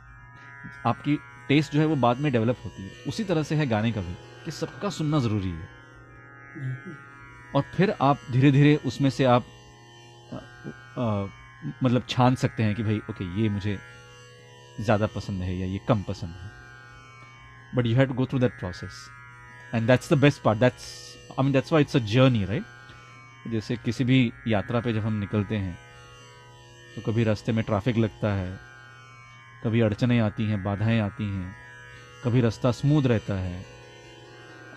आपकी 0.86 1.16
टेस्ट 1.49 1.74
जो 1.74 1.80
है 1.80 1.86
वो 1.86 1.95
बाद 1.97 2.20
में 2.20 2.32
डेवलप 2.32 2.57
होती 2.66 2.84
है। 2.84 2.91
उसी 3.05 3.24
तरह 3.24 3.43
से 3.43 3.55
है 3.55 3.68
गाने 3.68 3.91
का 3.91 4.01
भी 4.01 4.18
कि 4.45 4.51
सबका 4.51 4.89
सुनना 4.89 5.20
ज़रूरी 5.20 5.51
है। 5.55 5.70
और 7.53 7.64
फिर 7.76 7.95
आप 8.01 8.22
धीरे 8.32 8.51
धीरे 8.51 8.76
उसमें 8.86 9.09
से 9.09 9.24
आप 9.26 9.47
अ, 10.30 10.38
अ, 10.97 11.30
मतलब 11.84 12.03
छान 12.09 12.36
सकते 12.36 12.64
हैं 12.64 12.76
कि 12.76 12.84
भाई 12.84 13.01
ओके 13.09 13.26
ये 13.26 13.49
मुझे 13.49 13.82
ज़्यादा 14.78 15.07
पसंद 15.07 15.43
है 15.43 15.57
या 15.57 15.66
ये 15.68 15.80
कम 15.88 16.03
पसंद 16.03 16.38
है। 16.38 16.51
But 17.74 17.86
you 17.88 17.95
have 17.97 18.07
to 18.07 18.14
go 18.14 18.26
through 18.26 18.39
that 18.39 18.57
process 18.59 19.09
and 19.74 19.88
that's 19.88 20.14
the 20.14 20.18
best 20.18 20.41
part 20.43 20.59
that's 20.59 20.88
I 21.32 21.43
mean 21.43 21.53
that's 21.53 21.74
why 21.74 21.82
it's 21.82 21.95
a 21.95 21.99
journey 22.14 22.45
right 22.45 22.68
जैसे 23.45 23.78
किसी 23.78 24.03
भी 24.03 24.20
यात्रा 24.47 24.82
पे 24.82 24.93
जब 24.93 25.05
हम 25.05 25.14
निकलते 25.16 25.57
हैं 25.57 25.78
तो 26.95 27.01
कभी 27.01 27.24
रास्ते 27.24 27.51
में 27.51 27.64
ट्रैफ़िक 27.64 27.97
लगता 27.97 28.34
है 28.34 28.59
कभी 29.64 29.82
अड़चने 29.82 30.20
आती 30.20 30.45
हैं 30.45 30.64
बाधाएँ 30.64 30.99
आती 30.99 31.24
हैं 31.24 31.55
कभी 32.24 32.41
रास्ता 32.41 32.72
स्मूद 32.72 33.07
रहता 33.07 33.34
है। 33.39 33.66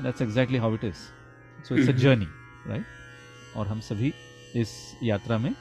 That's 0.02 0.22
exactly 0.22 0.58
how 0.58 0.74
it 0.74 0.84
is 0.84 1.02
so 1.68 1.76
it's 1.76 1.88
a 1.88 1.92
journey 1.92 2.26
right 2.66 3.56
और 3.56 3.68
हम 3.68 3.80
सभी 3.80 4.12
इस 4.56 4.70
यात्रा 5.02 5.38
में 5.38 5.52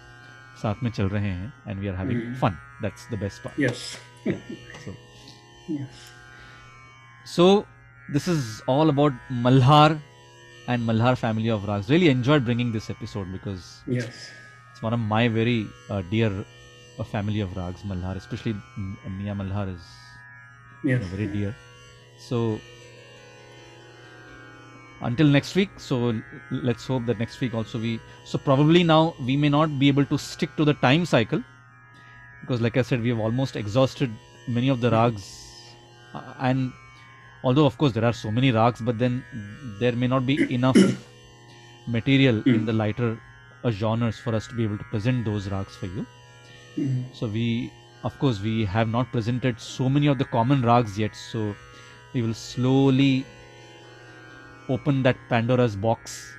साथ 0.62 0.84
में 0.84 0.90
चल 0.92 1.10
रहे 1.10 1.30
हैं 1.30 1.54
and 1.68 1.80
we 1.80 1.88
are 1.88 1.96
having 1.96 2.36
fun 2.36 2.58
that's 2.82 3.08
the 3.12 3.20
best 3.20 3.44
part 3.44 3.60
yes 3.60 3.98
so 4.86 4.96
so 7.26 7.66
this 8.12 8.28
is 8.30 8.62
all 8.70 8.90
about 8.90 9.14
Malhar 9.32 10.00
and 10.70 10.86
Malhar 10.86 11.16
family 11.16 11.50
of 11.50 11.66
ragas 11.68 11.90
really 11.90 12.08
enjoyed 12.08 12.44
bringing 12.44 12.74
this 12.74 12.90
episode 12.92 13.28
because 13.28 13.92
it's 13.92 14.84
one 14.84 14.94
of 14.94 15.00
my 15.00 15.28
very 15.30 15.60
dear 15.92 16.44
uh, 16.98 17.04
family 17.04 17.40
of 17.40 17.56
rags 17.58 17.84
malhar 17.84 18.16
especially 18.16 18.54
mia 19.20 19.34
malhar 19.42 19.68
is 19.76 20.20
you 20.82 21.00
know, 21.00 21.08
very 21.08 21.28
dear. 21.28 21.56
So 22.16 22.62
until 25.02 25.28
next 25.28 25.56
week 25.56 25.80
so 25.80 26.22
let's 26.50 26.88
hope 26.88 27.06
that 27.06 27.18
next 27.18 27.40
week 27.42 27.54
also 27.54 27.80
we 27.80 28.02
so 28.24 28.38
probably 28.38 28.84
now 28.84 29.16
we 29.20 29.36
may 29.36 29.50
not 29.50 29.78
be 29.78 29.88
able 29.88 30.06
to 30.06 30.18
stick 30.18 30.56
to 30.56 30.64
the 30.66 30.74
time 30.76 31.06
cycle 31.06 31.44
because 32.42 32.62
like 32.62 32.78
i 32.78 32.82
said 32.82 33.02
we 33.02 33.10
have 33.10 33.20
almost 33.20 33.56
exhausted 33.56 34.20
many 34.48 34.70
of 34.70 34.82
the 34.82 34.92
rags 34.92 35.78
uh, 36.14 36.34
and 36.40 36.74
although 37.44 37.66
of 37.66 37.78
course 37.78 37.94
there 37.94 38.06
are 38.06 38.14
so 38.14 38.32
many 38.32 38.52
rags 38.52 38.82
but 38.82 38.98
then 38.98 39.26
there 39.32 39.96
may 39.96 40.08
not 40.08 40.26
be 40.26 40.38
enough 40.60 40.78
material 41.86 42.44
in 42.54 42.66
the 42.66 42.74
lighter 42.74 43.20
uh, 43.64 43.72
genres 43.72 44.20
for 44.20 44.36
us 44.36 44.48
to 44.48 44.56
be 44.56 44.64
able 44.64 44.78
to 44.78 44.86
present 44.86 45.26
those 45.26 45.50
rags 45.50 45.76
for 45.76 45.88
you 45.88 46.08
Mhm. 46.78 47.04
so 47.14 47.28
we, 47.28 47.72
of 48.04 48.18
course, 48.20 48.40
we 48.42 48.66
have 48.66 48.90
not 48.90 49.12
presented 49.12 49.60
so 49.60 49.90
many 49.90 50.08
of 50.08 50.18
the 50.18 50.26
common 50.26 50.62
rags 50.70 50.98
yet. 51.00 51.16
So 51.16 51.56
we 52.14 52.22
will 52.22 52.34
slowly 52.34 53.26
open 54.70 55.04
that 55.04 55.18
Pandora's 55.30 55.76
box, 55.76 56.36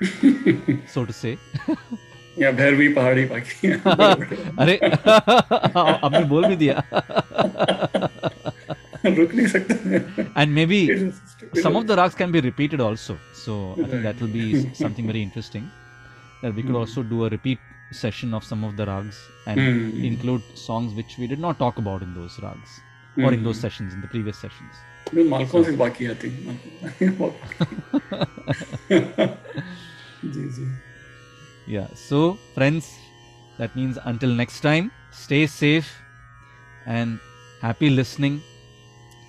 so 0.95 1.05
to 1.05 1.13
say. 1.13 1.37
या 2.43 2.51
भैरवी 2.59 2.87
पहाड़ी 2.95 3.25
बाकी 3.31 3.69
अरे 4.63 4.75
आपने 4.85 6.23
बोल 6.31 6.47
भी 6.47 6.57
दिया 6.63 6.83
रुक 9.07 9.35
नहीं 9.35 9.47
सकते 9.53 10.01
and 10.43 10.55
maybe 10.59 10.81
some 11.63 11.77
of 11.81 11.87
the 11.91 11.97
rags 12.01 12.17
can 12.23 12.33
be 12.33 12.41
repeated 12.41 12.81
also. 12.81 13.17
So 13.45 13.59
I 13.79 13.87
think 13.93 14.03
that 14.09 14.21
will 14.25 14.35
be 14.37 14.47
something 14.83 15.07
very 15.13 15.23
interesting. 15.23 15.71
That 16.43 16.55
we 16.59 16.63
could 16.63 16.75
Hmm. 16.75 16.81
also 16.83 17.03
do 17.15 17.25
a 17.27 17.29
repeat 17.37 17.59
session 17.95 18.35
of 18.35 18.45
some 18.45 18.65
of 18.65 18.77
the 18.77 18.87
rags 18.87 19.19
and 19.47 19.61
mm. 19.61 20.05
include 20.05 20.43
songs 20.55 20.95
which 20.95 21.19
we 21.19 21.27
did 21.27 21.39
not 21.39 21.59
talk 21.59 21.79
about 21.79 22.03
in 22.03 22.15
those 22.15 22.39
rags 22.43 22.81
mm. 23.17 23.25
or 23.25 23.33
in 23.33 23.43
those 23.45 23.59
sessions 23.59 23.95
in 23.95 24.01
the 24.01 24.09
previous 24.09 24.39
sessions. 24.39 24.75
Is 30.23 30.59
yeah. 31.67 31.89
So, 31.95 32.39
friends, 32.55 32.99
that 33.59 33.77
means 33.77 33.99
until 34.05 34.31
next 34.31 34.61
time, 34.61 34.91
stay 35.13 35.47
safe 35.47 36.01
and 36.87 37.21
happy 37.61 37.91
listening 37.91 38.43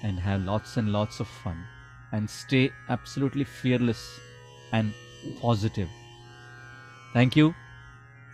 and 0.04 0.20
have 0.20 0.42
lots 0.42 0.78
and 0.78 0.92
lots 0.92 1.20
of 1.20 1.28
fun 1.28 1.64
and 2.12 2.30
stay 2.30 2.72
absolutely 2.90 3.44
fearless 3.44 4.20
and 4.72 4.94
positive. 5.42 5.90
Thank 7.14 7.36
you. 7.36 7.56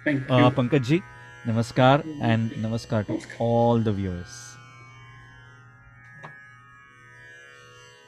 Thank 0.04 0.30
uh, 0.30 0.38
you. 0.38 0.45
Uh, 0.45 0.52
Pankaj 0.52 0.82
ji, 0.84 1.04
namaskar 1.45 2.04
and 2.22 2.52
namaskar 2.52 3.06
to 3.08 3.20
all 3.39 3.80
the 3.80 3.91
viewers. 3.91 4.51